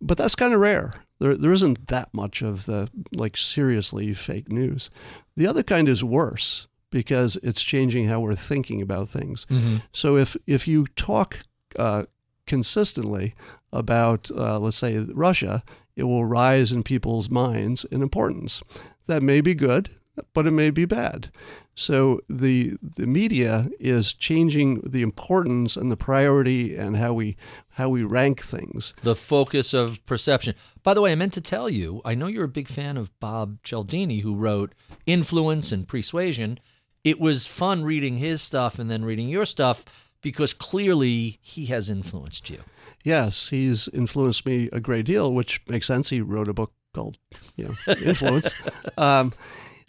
[0.00, 0.92] But that's kind of rare.
[1.18, 4.90] There, there isn't that much of the like seriously fake news.
[5.36, 9.46] The other kind is worse because it's changing how we're thinking about things.
[9.92, 11.38] So if if you talk
[11.76, 12.04] uh,
[12.46, 13.34] consistently
[13.72, 15.64] about, uh, let's say, Russia,
[15.96, 18.62] it will rise in people's minds in importance.
[19.08, 19.90] That may be good,
[20.32, 21.30] but it may be bad.
[21.74, 27.36] So the the media is changing the importance and the priority and how we
[27.70, 28.94] how we rank things.
[29.02, 30.54] The focus of perception.
[30.82, 33.18] By the way, I meant to tell you, I know you're a big fan of
[33.18, 34.72] Bob Cialdini, who wrote
[35.06, 36.60] Influence and Persuasion.
[37.02, 39.84] It was fun reading his stuff and then reading your stuff
[40.22, 42.60] because clearly he has influenced you.
[43.02, 46.08] Yes, he's influenced me a great deal, which makes sense.
[46.08, 47.18] He wrote a book called
[47.56, 48.54] you know Influence.
[48.96, 49.34] um,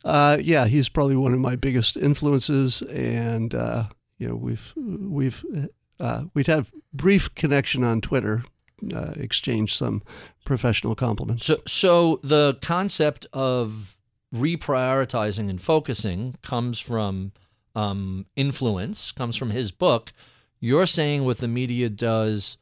[0.05, 3.85] uh, yeah, he's probably one of my biggest influences, and uh,
[4.19, 5.43] you know we've we've
[5.99, 8.43] uh, we'd have brief connection on Twitter,
[8.93, 10.03] uh, exchange some
[10.45, 11.45] professional compliments.
[11.45, 13.97] So, so the concept of
[14.33, 17.31] reprioritizing and focusing comes from
[17.73, 20.13] um, influence, comes from his book.
[20.59, 22.57] You're saying what the media does,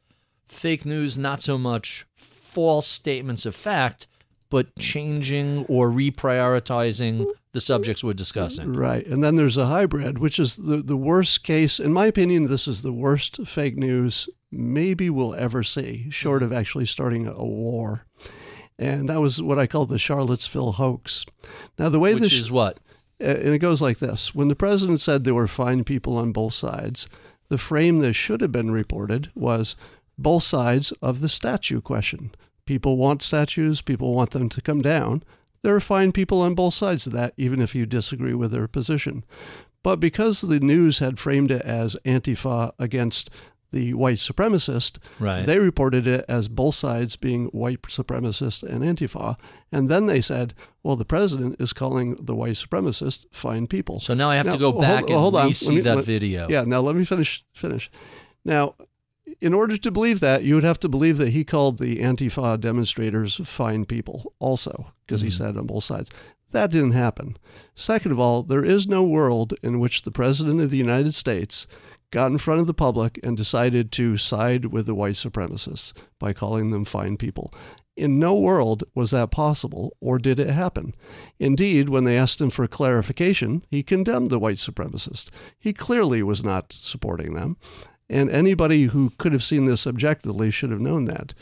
[0.48, 4.06] fake news, not so much false statements of fact,
[4.50, 8.72] but changing or reprioritizing the subjects we're discussing.
[8.72, 9.06] Right.
[9.06, 11.78] And then there's a hybrid, which is the, the worst case.
[11.78, 16.52] In my opinion, this is the worst fake news maybe we'll ever see, short of
[16.52, 18.06] actually starting a war.
[18.78, 21.24] And that was what I call the Charlottesville hoax.
[21.78, 22.78] Now, the way Which this is what?
[23.20, 26.32] uh, and it goes like this when the president said there were fine people on
[26.32, 27.08] both sides,
[27.48, 29.76] the frame that should have been reported was
[30.18, 32.32] both sides of the statue question.
[32.66, 35.22] People want statues, people want them to come down.
[35.62, 38.68] There are fine people on both sides of that, even if you disagree with their
[38.68, 39.24] position.
[39.82, 43.28] But because the news had framed it as Antifa against
[43.70, 45.44] the white supremacist, Right.
[45.44, 49.36] they reported it as both sides being white supremacist and Antifa.
[49.72, 54.00] And then they said, well, the president is calling the white supremacist fine people.
[54.00, 55.48] So now I have to Now, go hold- back and hold on.
[55.48, 56.48] re-see me- that let- video.
[56.48, 57.90] Yeah, now let me finish finish.
[58.44, 58.74] Now,
[59.40, 62.60] in order to believe that, you would have to believe that he called the Antifa
[62.60, 65.32] demonstrators fine people also, because he hmm.
[65.32, 66.10] said on both sides.
[66.52, 67.36] That didn't happen.
[67.74, 71.66] Second of all, there is no world in which the President of the United States
[72.12, 76.32] got in front of the public and decided to side with the white supremacists by
[76.32, 77.52] calling them fine people.
[77.96, 80.94] In no world was that possible, or did it happen.
[81.40, 85.30] Indeed, when they asked him for clarification, he condemned the white supremacists.
[85.58, 87.56] He clearly was not supporting them,
[88.08, 91.34] and anybody who could have seen this objectively should have known that.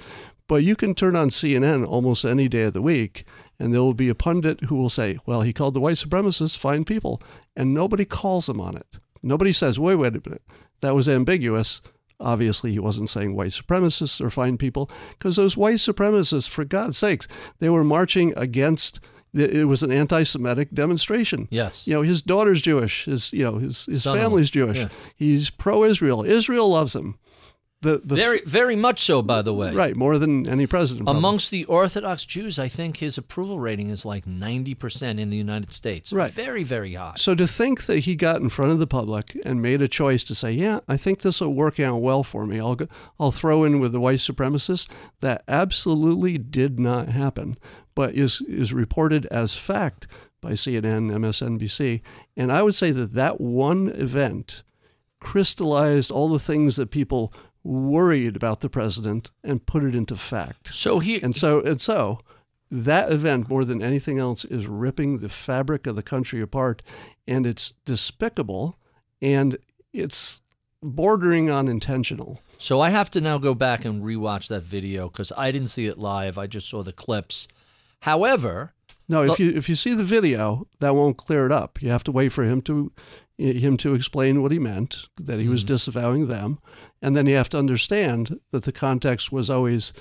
[0.49, 3.25] But you can turn on CNN almost any day of the week,
[3.59, 6.59] and there will be a pundit who will say, Well, he called the white supremacists
[6.59, 7.23] fine people,
[7.57, 8.99] and nobody calls him on it.
[9.23, 10.43] Nobody says, Wait, wait a minute,
[10.81, 11.81] that was ambiguous.
[12.21, 16.99] Obviously, he wasn't saying white supremacists or fine people, because those white supremacists, for God's
[16.99, 17.27] sakes,
[17.59, 19.01] they were marching against.
[19.35, 21.49] It was an anti-Semitic demonstration.
[21.51, 21.87] Yes.
[21.87, 23.07] You know, his daughter's Jewish.
[23.07, 24.25] His, you know, his his Son-in-law.
[24.25, 24.79] family's Jewish.
[24.79, 24.89] Yeah.
[25.17, 26.23] He's pro-Israel.
[26.25, 27.19] Israel loves him.
[27.81, 29.75] The the Very, very much so, by the way.
[29.75, 31.07] right more than any president.
[31.07, 31.19] probably.
[31.19, 35.73] Amongst the Orthodox Jews, I think his approval rating is like 90% in the United
[35.75, 36.13] States.
[36.13, 36.33] Right.
[36.33, 37.15] Very, very high.
[37.17, 40.23] So to think that he got in front of the public and made a choice
[40.25, 42.61] to say, "Yeah, I think this will work out well for me.
[42.61, 42.87] I'll go,
[43.19, 44.89] I'll throw in with the white supremacists,"
[45.21, 47.57] that absolutely did not happen,
[47.95, 50.07] but is is reported as fact
[50.41, 52.01] by CNN, MSNBC,
[52.37, 54.63] and I would say that that one event
[55.21, 57.33] crystallized all the things that people
[57.63, 60.75] worried about the president and put it into fact.
[60.75, 62.19] So he, And so and so
[62.71, 66.83] that event more than anything else is ripping the fabric of the country apart
[67.29, 68.79] and it's despicable
[69.21, 69.59] and
[69.93, 70.41] it's
[70.83, 72.41] bordering on intentional.
[72.59, 75.87] so I have to now go back and rewatch that video because I didn't see
[75.87, 76.39] it live.
[76.39, 77.47] I just saw the clips.
[78.03, 78.73] However,
[79.09, 81.81] No, if you if you see the video, that won't clear it up.
[81.83, 82.93] You have to wait for him to
[83.39, 85.75] him to explain what he meant, that he was mm-hmm.
[85.75, 86.59] disavowing them,
[87.01, 89.93] and then you have to understand that the context was always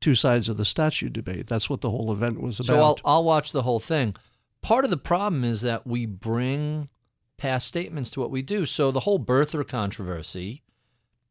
[0.00, 1.46] two sides of the statute debate.
[1.46, 2.66] That's what the whole event was about.
[2.66, 4.14] so I'll, I'll watch the whole thing.
[4.62, 6.88] Part of the problem is that we bring
[7.36, 8.66] past statements to what we do.
[8.66, 10.62] So the whole birther controversy,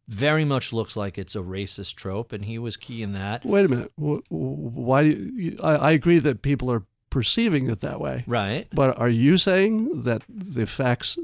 [0.07, 3.45] very much looks like it's a racist trope, and he was key in that.
[3.45, 3.91] Wait a minute.
[3.99, 5.03] Wh- wh- Why?
[5.03, 8.23] Do you, I, I agree that people are perceiving it that way.
[8.27, 8.67] Right.
[8.73, 11.17] But are you saying that the facts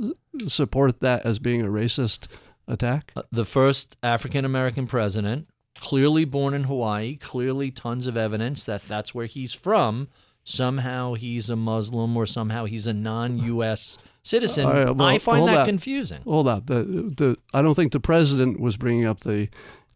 [0.47, 2.27] support that as being a racist
[2.67, 3.11] attack?
[3.15, 5.47] Uh, The first African American president,
[5.79, 10.07] clearly born in Hawaii, clearly tons of evidence that that's where he's from.
[10.43, 14.67] Somehow he's a Muslim or somehow he's a non US citizen.
[14.67, 16.21] Right, well, I find hold that confusing.
[16.23, 16.63] Hold on.
[16.65, 19.49] The the I don't think the president was bringing up the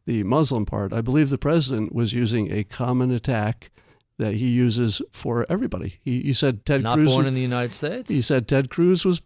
[0.06, 0.94] the Muslim part.
[0.94, 3.72] I believe the president was using a common attack
[4.20, 6.00] that he uses for everybody.
[6.02, 7.14] He, he said Ted Not Cruz.
[7.14, 8.10] born in the United States?
[8.10, 9.22] he said Ted Cruz was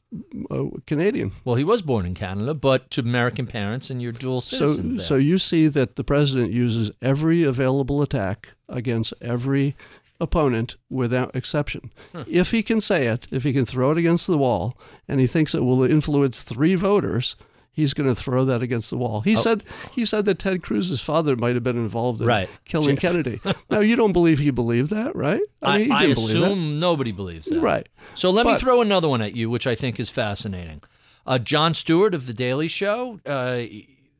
[0.49, 1.31] uh, Canadian.
[1.45, 5.15] well, he was born in Canada, but to American parents and you're dual So, so
[5.15, 9.77] you see that the president uses every available attack against every
[10.21, 11.91] opponent without exception.
[12.27, 15.27] If he can say it, if he can throw it against the wall, and he
[15.27, 17.35] thinks it will influence three voters,
[17.73, 19.21] he's going to throw that against the wall.
[19.21, 22.49] He said he said that Ted Cruz's father might have been involved in Right.
[22.65, 23.39] killing Kennedy.
[23.69, 25.41] now you don't believe he believed that, right?
[25.61, 27.59] I, mean, I didn't believe assume nobody believes that.
[27.59, 27.89] Right.
[28.15, 30.81] So let me throw another one at you, which I think is fascinating.
[31.25, 33.19] Uh, Jon Stewart of The Daily Show.
[33.25, 33.63] Uh,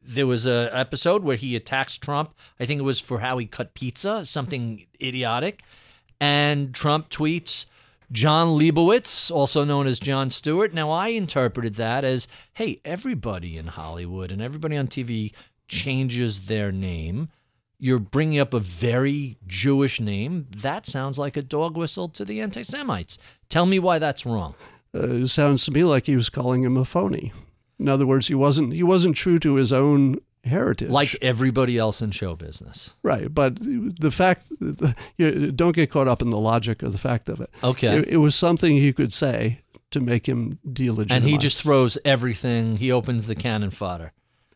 [0.04, 2.34] there was a episode where he attacks Trump.
[2.60, 5.62] I think it was for how he cut pizza, something idiotic.
[6.22, 7.66] And Trump tweets,
[8.12, 10.72] Jon Leibowitz, also known as Jon Stewart.
[10.72, 15.34] Now, I interpreted that as hey, everybody in Hollywood and everybody on TV
[15.68, 17.30] changes their name.
[17.80, 20.46] You're bringing up a very Jewish name.
[20.56, 23.18] That sounds like a dog whistle to the anti Semites.
[23.50, 24.54] Tell me why that's wrong.
[24.94, 27.34] uh, it sounds to me like he was calling him a phony.
[27.80, 30.90] In other words, he wasn't he wasn't true to his own heritage.
[30.90, 32.96] Like everybody else in show business.
[33.04, 36.98] right, but the fact the, you don't get caught up in the logic or the
[36.98, 37.50] fact of it.
[37.64, 38.00] Okay.
[38.00, 39.60] It, it was something he could say
[39.92, 41.12] to make him delegitimized.
[41.12, 42.78] And he just throws everything.
[42.78, 44.14] He opens the cannon fodder.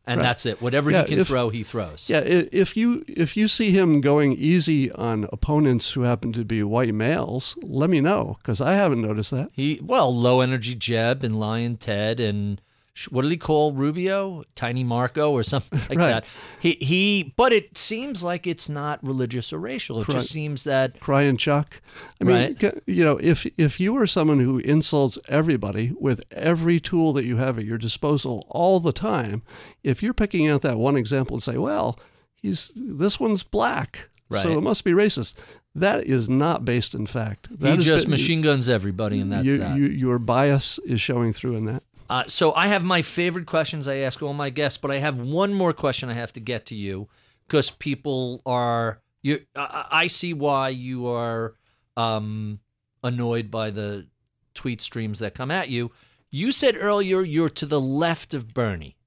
[0.07, 0.27] And Right.
[0.27, 0.61] that's it.
[0.61, 2.05] Whatever Yeah, he can if- throw, he throws.
[2.07, 2.19] yeah.
[2.19, 6.93] If you if you see him going easy on opponents who happen to be white
[6.93, 9.49] males, let me know because I haven't noticed that.
[9.53, 12.61] He well, low energy Jeb and Lyin' Ted and
[13.09, 14.43] what did he call Rubio?
[14.55, 16.07] Tiny Marco or something like Right.
[16.07, 16.25] that.
[16.59, 17.33] He he.
[17.35, 20.01] But it seems like it's not religious or racial.
[20.01, 20.21] It Correct.
[20.21, 21.81] just seems that Crying Chuck.
[22.21, 22.73] I mean, Right.
[22.85, 27.35] you know, if if you are someone who insults everybody with every tool that you
[27.37, 29.41] have at your disposal all the time,
[29.83, 31.99] if you're picking out that one example and say, "Well,
[32.41, 35.33] he's this one's black, so it must be racist,"
[35.75, 37.47] that is not based in fact.
[37.59, 39.75] That he just ba- machine guns everybody, and that's you, that.
[39.77, 41.83] You, your bias is showing through in that.
[42.09, 45.19] Uh, so I have my favorite questions I ask all my guests, but I have
[45.19, 47.07] one more question I have to get to you
[47.47, 49.39] because people are you.
[49.55, 51.55] I, I see why you are
[51.97, 52.59] um,
[53.03, 54.07] annoyed by the
[54.53, 55.91] tweet streams that come at you.
[56.29, 58.97] You said earlier you're to the left of Bernie.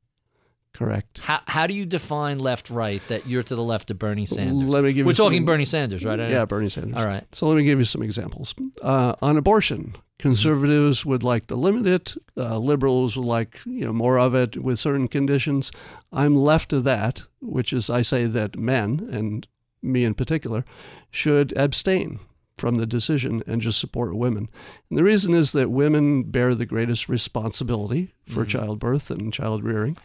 [0.73, 1.19] Correct.
[1.19, 4.69] How, how do you define left right that you're to the left of Bernie Sanders?
[4.69, 6.19] Let me give We're talking some- Bernie Sanders, right?
[6.19, 6.95] Yeah, Bernie Sanders.
[6.97, 7.25] All right.
[7.35, 8.55] So let me give you some examples.
[8.81, 12.15] Uh, on abortion, conservatives would like to limit it.
[12.37, 15.71] Uh, liberals would like you know more of it with certain conditions.
[16.13, 19.47] I'm left of that, which is I say that men and
[19.83, 20.65] me in particular
[21.11, 22.19] should abstain
[22.57, 24.49] from the decision and just support women.
[24.91, 29.97] And the reason is that women bear the greatest responsibility for childbirth and child rearing.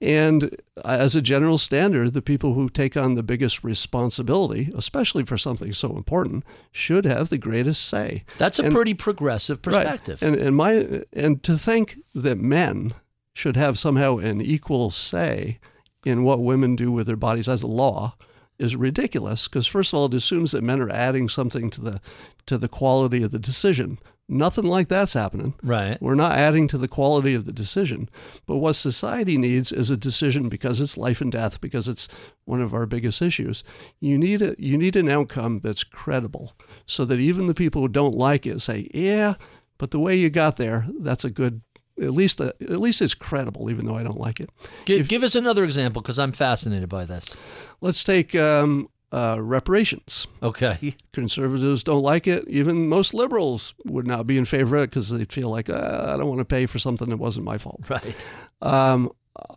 [0.00, 5.36] And as a general standard, the people who take on the biggest responsibility, especially for
[5.36, 8.24] something so important, should have the greatest say.
[8.38, 9.74] That's a And- pretty progressive Right.
[9.86, 10.22] perspective.
[10.22, 12.94] And and my and to think that men
[13.34, 15.58] should have somehow an equal say
[16.04, 18.14] in what women do with their bodies as a law
[18.58, 22.00] is ridiculous because first of all it assumes that men are adding something to the
[22.46, 23.98] to the quality of the decision.
[24.28, 25.54] Nothing like that's happening.
[25.62, 26.00] right.
[26.02, 28.10] We're not adding to the quality of the decision.
[28.46, 32.08] But what society needs is a decision because it's life and death, because it's
[32.44, 33.64] one of our biggest issues.
[34.00, 36.52] You need a you need an outcome that's credible
[36.84, 39.34] so that even the people who don't like it say, Yeah,
[39.78, 41.62] but the way you got there, that's a good
[42.00, 44.50] at least a, at least it's credible, even though I don't like it.
[44.84, 47.36] Gi- give us another example because I'm fascinated by this.
[47.80, 50.26] Let's take um, uh, reparations.
[50.42, 50.96] Okay.
[51.12, 52.46] Conservatives don't like it.
[52.48, 56.10] Even most liberals would not be in favor of it because they feel like uh,
[56.12, 57.82] I don't want to pay for something that wasn't my fault.
[57.88, 58.14] Right.
[58.60, 59.10] Um,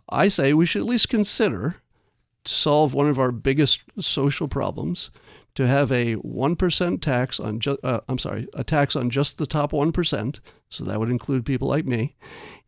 [0.08, 1.76] I say we should at least consider
[2.44, 5.10] to solve one of our biggest social problems
[5.54, 9.46] to have a 1% tax on ju- uh, I'm sorry, a tax on just the
[9.46, 12.14] top 1%, so that would include people like me,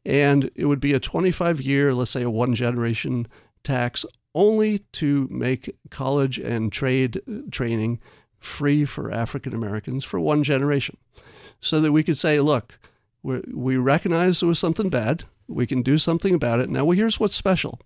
[0.04, 3.26] and it would be a 25 year, let's say a one generation
[3.62, 4.04] tax
[4.34, 7.20] only to make college and trade
[7.50, 8.00] training
[8.38, 10.96] free for African Americans for one generation.
[11.60, 12.78] So that we could say, look,
[13.22, 16.70] we we recognize there was something bad We can do something about it.
[16.70, 17.80] Now, well, here's what's special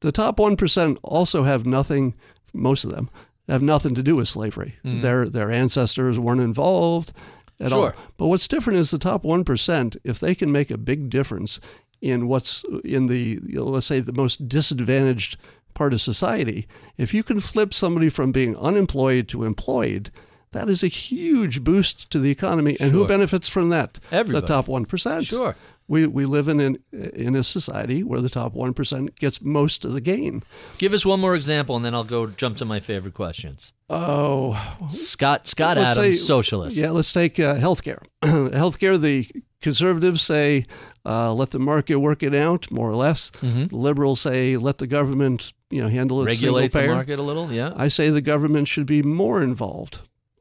[0.00, 2.14] the top 1% also have nothing,
[2.52, 3.10] most of them,
[3.48, 4.76] have nothing to do with slavery.
[4.84, 5.02] Mm.
[5.02, 7.12] Their, their ancestors weren't involved
[7.60, 7.92] at all.
[8.16, 11.60] But what's different is the top 1%, if they can make a big difference
[12.00, 15.36] in what's in the, you know, let's say, the most disadvantaged
[15.74, 16.66] part of society,
[16.96, 20.10] if you can flip somebody from being unemployed to employed,
[20.52, 22.76] that is a huge boost to the economy.
[22.78, 23.98] And who benefits from that?
[24.10, 24.42] Everybody.
[24.42, 25.26] The top 1%.
[25.26, 25.56] Sure.
[25.88, 29.92] We, we live in, an, in a society where the top 1% gets most of
[29.92, 30.42] the gain.
[30.78, 33.72] Give us one more example, and then I'll go jump to my favorite questions.
[33.90, 36.76] Oh, Scott Scott Adams, say- socialist.
[36.76, 38.02] Yeah, let's take uh, healthcare.
[38.22, 39.28] healthcare, the
[39.62, 40.66] conservatives say
[41.06, 43.30] uh, let the market work it out, more or less.
[43.68, 46.24] The liberals say let the government, you know, handle it.
[46.24, 46.44] Mm-hmm.
[46.44, 47.50] Regulate the market a little.
[47.50, 47.72] Yeah.
[47.76, 50.00] I say the government should be more involved,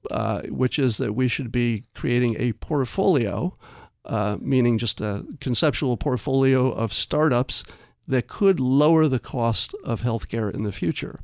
[0.09, 3.55] uh, which is that we should be creating a portfolio,
[4.05, 7.63] uh, meaning just a conceptual portfolio of startups
[8.07, 11.19] that could lower the cost of healthcare in the future.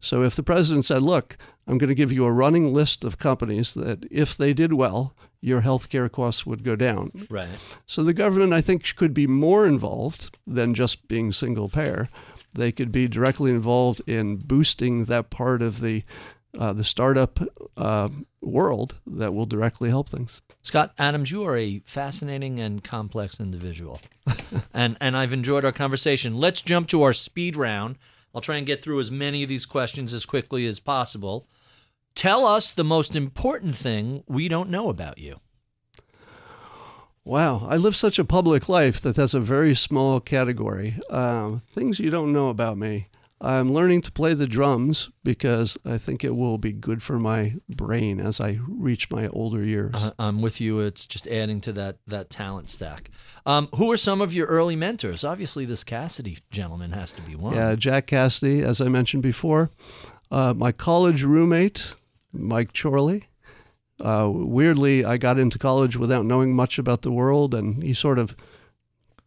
[0.00, 1.36] So if the president said, look,
[1.66, 5.14] I'm going to give you a running list of companies that if they did well,
[5.40, 7.26] your healthcare costs would go down.
[7.28, 7.48] Right.
[7.86, 12.08] So the government, I think, could be more involved than just being single payer.
[12.52, 16.04] They could be directly involved in boosting that part of the
[16.56, 17.40] uh, the startup
[17.76, 18.08] uh,
[18.40, 20.40] world that will directly help things.
[20.62, 24.00] Scott Adams, you are a fascinating and complex individual.
[24.72, 26.36] and and I've enjoyed our conversation.
[26.36, 27.98] Let's jump to our speed round.
[28.34, 31.46] I'll try and get through as many of these questions as quickly as possible.
[32.14, 35.40] Tell us the most important thing we don't know about you.
[37.24, 40.94] Wow, I live such a public life that that's a very small category.
[41.08, 43.08] Um, things you don't know about me.
[43.40, 47.56] I'm learning to play the drums because I think it will be good for my
[47.68, 49.94] brain as I reach my older years.
[49.96, 50.80] Uh, I'm with you.
[50.80, 53.10] It's just adding to that that talent stack.
[53.44, 55.24] Um, who are some of your early mentors?
[55.24, 57.54] Obviously, this Cassady gentleman has to be one.
[57.54, 59.70] Yeah, Jack Cassady, as I mentioned before.
[60.30, 61.94] Uh, my college roommate,
[62.34, 63.28] Mike Chorley.
[64.00, 68.18] Uh, weirdly, I got into college without knowing much about the world, and he sort
[68.18, 68.36] of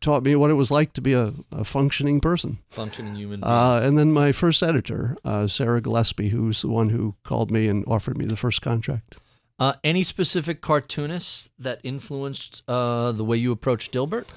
[0.02, 2.60] taught me what it was like to be a, a functioning person.
[2.70, 3.52] Functioning human being.
[3.52, 7.68] Uh, and then my first editor, uh, Sarah Gillespie, who's the one who called me
[7.68, 9.18] and offered me the first contract.
[9.60, 14.28] Uh, any specific cartoonists that influenced uh, the way you approach Dilbert?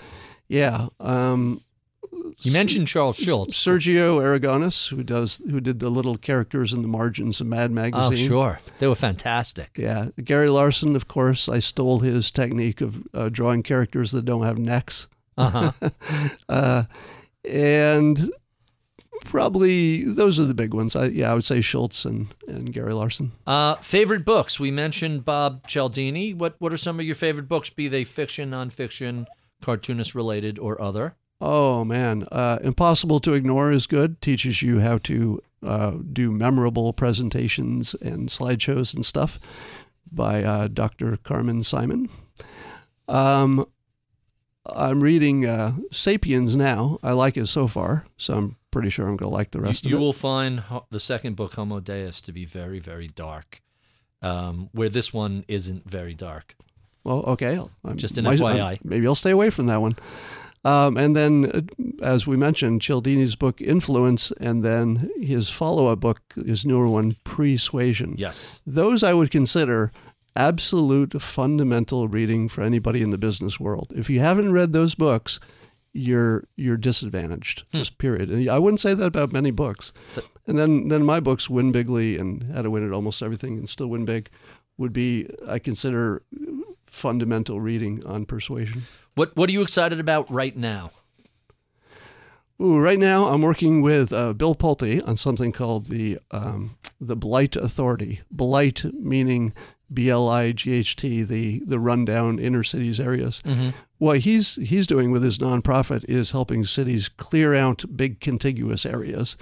[0.48, 1.60] Yeah, um,
[2.42, 3.54] You mentioned Charles Schulz.
[3.54, 8.12] Sergio Aragonés, who does who did the little characters in the margins of Mad Magazine.
[8.24, 8.60] Oh, sure.
[8.78, 9.70] They were fantastic.
[9.76, 11.48] Yeah, Gary Larson, of course.
[11.48, 15.06] I stole his technique of uh, drawing characters that don't have necks,
[15.36, 15.50] Uh
[15.80, 15.90] huh.
[16.48, 16.82] uh,
[17.48, 18.30] and
[19.24, 20.96] probably those are the big ones.
[20.96, 23.32] I, yeah, I would say Schultz and, and Gary Larson.
[23.46, 24.58] uh, favorite books?
[24.58, 26.34] We mentioned Bob Cialdini.
[26.34, 27.70] What What are some of your favorite books?
[27.70, 29.26] Be they fiction, nonfiction,
[29.62, 31.16] cartoonist related, or other?
[31.40, 34.20] Oh man, uh, Impossible to Ignore is good.
[34.20, 39.38] Teaches you how to uh, do memorable presentations and slideshows and stuff
[40.12, 41.16] by uh, Dr.
[41.18, 42.08] Carmen Simon.
[43.08, 43.66] Um,
[44.66, 46.98] I'm reading uh, Sapiens now.
[47.02, 49.84] I like it so far, so I'm pretty sure I'm going to like the rest
[49.86, 50.00] you, you of it.
[50.02, 53.62] You will find the second book, Homo Deus, to be very, very dark.
[54.22, 56.54] Um, where this one isn't very dark.
[57.04, 57.56] Well, okay.
[57.56, 58.60] I'm- Just an might- FYI.
[58.60, 59.96] I'm- maybe I'll stay away from that one.
[60.62, 66.20] Um, and then, uh, as we mentioned, Cialdini's book Influence, and then his follow-up book,
[66.34, 68.14] his newer one, Persuasion.
[68.18, 68.60] Yes.
[68.66, 69.90] Those I would consider
[70.36, 73.92] absolute fundamental reading for anybody in the business world.
[73.96, 75.40] If you haven't read those books,
[75.92, 77.64] you're you're disadvantaged.
[77.72, 78.30] Just period.
[78.30, 79.92] And I wouldn't say that about many books.
[80.46, 83.68] And then then my books, Win Bigly and How to Win at Almost Everything and
[83.68, 84.30] Still Win Big,
[84.78, 86.22] would be I consider
[86.86, 88.82] fundamental reading on persuasion.
[89.14, 90.90] What What are you excited about right now?
[92.60, 97.16] Ooh, right now I'm working with uh, Bill Pulte on something called the um, the
[97.16, 98.20] Blight Authority.
[98.30, 99.54] Blight meaning
[99.92, 103.42] B L I G H T, the the rundown inner cities areas.
[103.98, 109.36] What he's he's doing with his nonprofit is helping cities clear out big contiguous areas,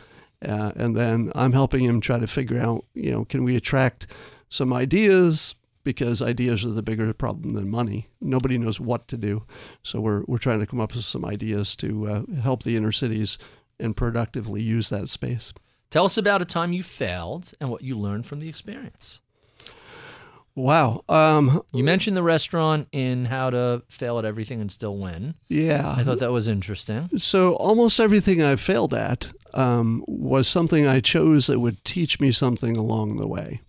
[0.45, 4.07] uh, and then I'm helping him try to figure out, you know, can we attract
[4.49, 5.55] some ideas
[5.89, 8.09] because ideas are the bigger problem than money.
[8.21, 9.45] Nobody knows what to do,
[9.83, 12.93] so we're we're trying to come up with some ideas to uh, help the inner
[12.93, 13.39] cities
[13.81, 15.55] and productively use that space.
[15.89, 19.21] Tell us about a time you failed and what you learned from the experience.
[20.55, 21.05] Wow.
[21.09, 25.37] Um, You mentioned the restaurant in how to fail at everything and still win.
[25.49, 25.95] yeah.
[25.97, 27.09] I thought that was interesting.
[27.17, 32.33] So almost everything I failed at um, was something I chose that would teach me
[32.33, 33.61] something along the way.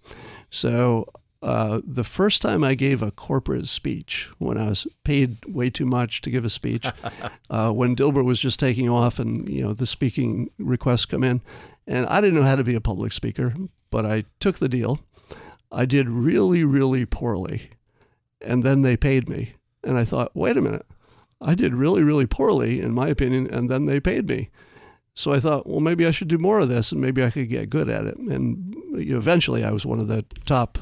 [0.49, 1.05] So
[1.41, 5.85] uh, the first time I gave a corporate speech, when I was paid way too
[5.85, 6.85] much to give a speech,
[7.49, 11.41] uh, when Dilbert was just taking off and you know the speaking requests come in,
[11.87, 13.53] and I didn't know how to be a public speaker,
[13.89, 14.99] but I took the deal.
[15.71, 17.69] I did really, really poorly,
[18.41, 19.53] and then they paid me,
[19.83, 20.85] and I thought, wait a minute,
[21.39, 24.49] I did really, really poorly in my opinion, and then they paid me.
[25.13, 27.49] So I thought, well, maybe I should do more of this, and maybe I could
[27.49, 28.17] get good at it.
[28.17, 30.77] And you know, eventually, I was one of the top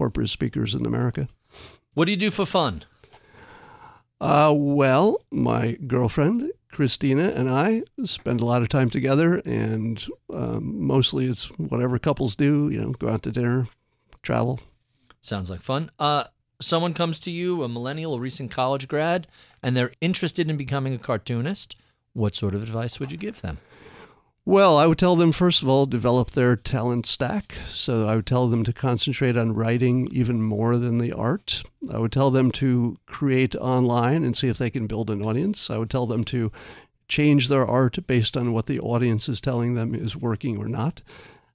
[0.00, 1.28] corporate speakers in America.
[1.92, 2.84] What do you do for fun?
[4.18, 10.02] Uh, well, my girlfriend Christina and I spend a lot of time together, and
[10.32, 12.70] um, mostly it's whatever couples do.
[12.70, 13.66] You know, go out to dinner,
[14.22, 14.58] travel.
[15.20, 15.90] Sounds like fun.
[15.98, 16.24] Uh,
[16.62, 19.26] someone comes to you, a millennial, a recent college grad,
[19.62, 21.76] and they're interested in becoming a cartoonist.
[22.14, 23.58] What sort of advice would you give them?
[24.46, 27.54] Well, I would tell them, first of all, develop their talent stack.
[27.68, 31.62] So I would tell them to concentrate on writing even more than the art.
[31.92, 35.68] I would tell them to create online and see if they can build an audience.
[35.68, 36.50] I would tell them to
[37.06, 41.02] change their art based on what the audience is telling them is working or not.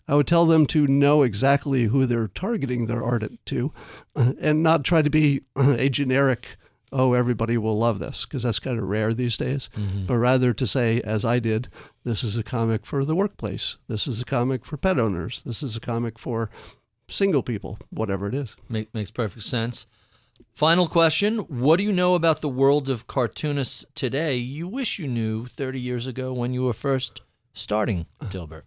[0.08, 3.72] I would tell them to know exactly who they're targeting their art to
[4.16, 6.58] uh, and not try to be uh, a generic
[6.96, 10.06] oh, everybody will love this, because that's kind of rare these days, mm-hmm.
[10.06, 11.68] but rather to say, as I did,
[12.06, 13.78] this is a comic for the workplace.
[13.90, 15.44] This is a comic for pet owners.
[15.44, 16.50] This is a comic for
[17.10, 18.56] single people, whatever it is.
[18.70, 19.88] Make, makes perfect sense.
[20.54, 25.08] Final question What do you know about the world of cartoonists today you wish you
[25.08, 27.22] knew 30 years ago when you were first
[27.54, 28.64] starting Dilbert?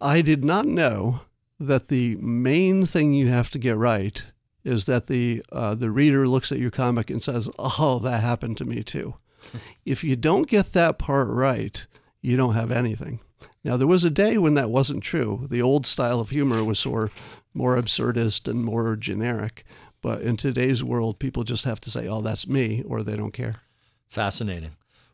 [0.00, 1.20] I did not know
[1.60, 4.22] that the main thing you have to get right
[4.64, 8.56] is that the uh, the reader looks at your comic and says, "Oh, that happened
[8.58, 9.14] to me too."
[9.86, 11.86] if you don't get that part right,
[12.20, 13.20] you don't have anything.
[13.64, 15.46] Now, there was a day when that wasn't true.
[15.48, 17.12] The old style of humor was sort
[17.54, 19.64] more absurdist and more generic.
[20.00, 23.32] But in today's world, people just have to say, "Oh, that's me," or they don't
[23.32, 23.62] care.
[24.08, 24.70] Fascinating.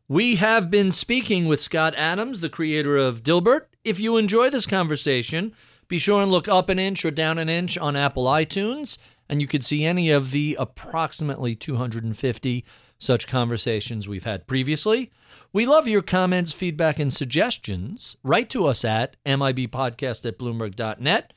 [0.07, 3.67] We have been speaking with Scott Adams, the creator of Dilbert.
[3.85, 5.55] If you enjoy this conversation,
[5.89, 8.99] be sure and look up an inch or down an inch on Apple iTunes
[9.29, 12.65] and you could see any of the approximately 250
[12.99, 15.11] such conversations we've had previously.
[15.53, 18.17] We love your comments, feedback, and suggestions.
[18.23, 21.33] Write to us at mibpodcast at bloomberg.net.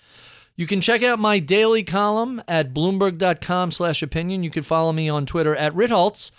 [0.56, 4.44] You can check out my daily column at bloomberg.com slash opinion.
[4.44, 6.32] You can follow me on Twitter at Ritholtz.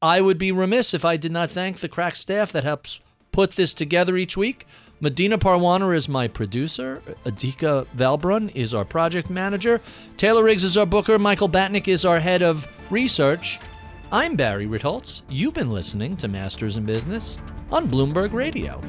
[0.00, 3.00] I would be remiss if I did not thank the crack staff that helps
[3.32, 4.66] put this together each week.
[4.98, 7.02] Medina Parwana is my producer.
[7.26, 9.80] Atika Valbrun is our project manager.
[10.16, 11.18] Taylor Riggs is our booker.
[11.18, 13.60] Michael Batnick is our head of research.
[14.10, 15.20] I'm Barry Ritholtz.
[15.28, 17.36] You've been listening to Masters in Business
[17.70, 18.80] on Bloomberg Radio.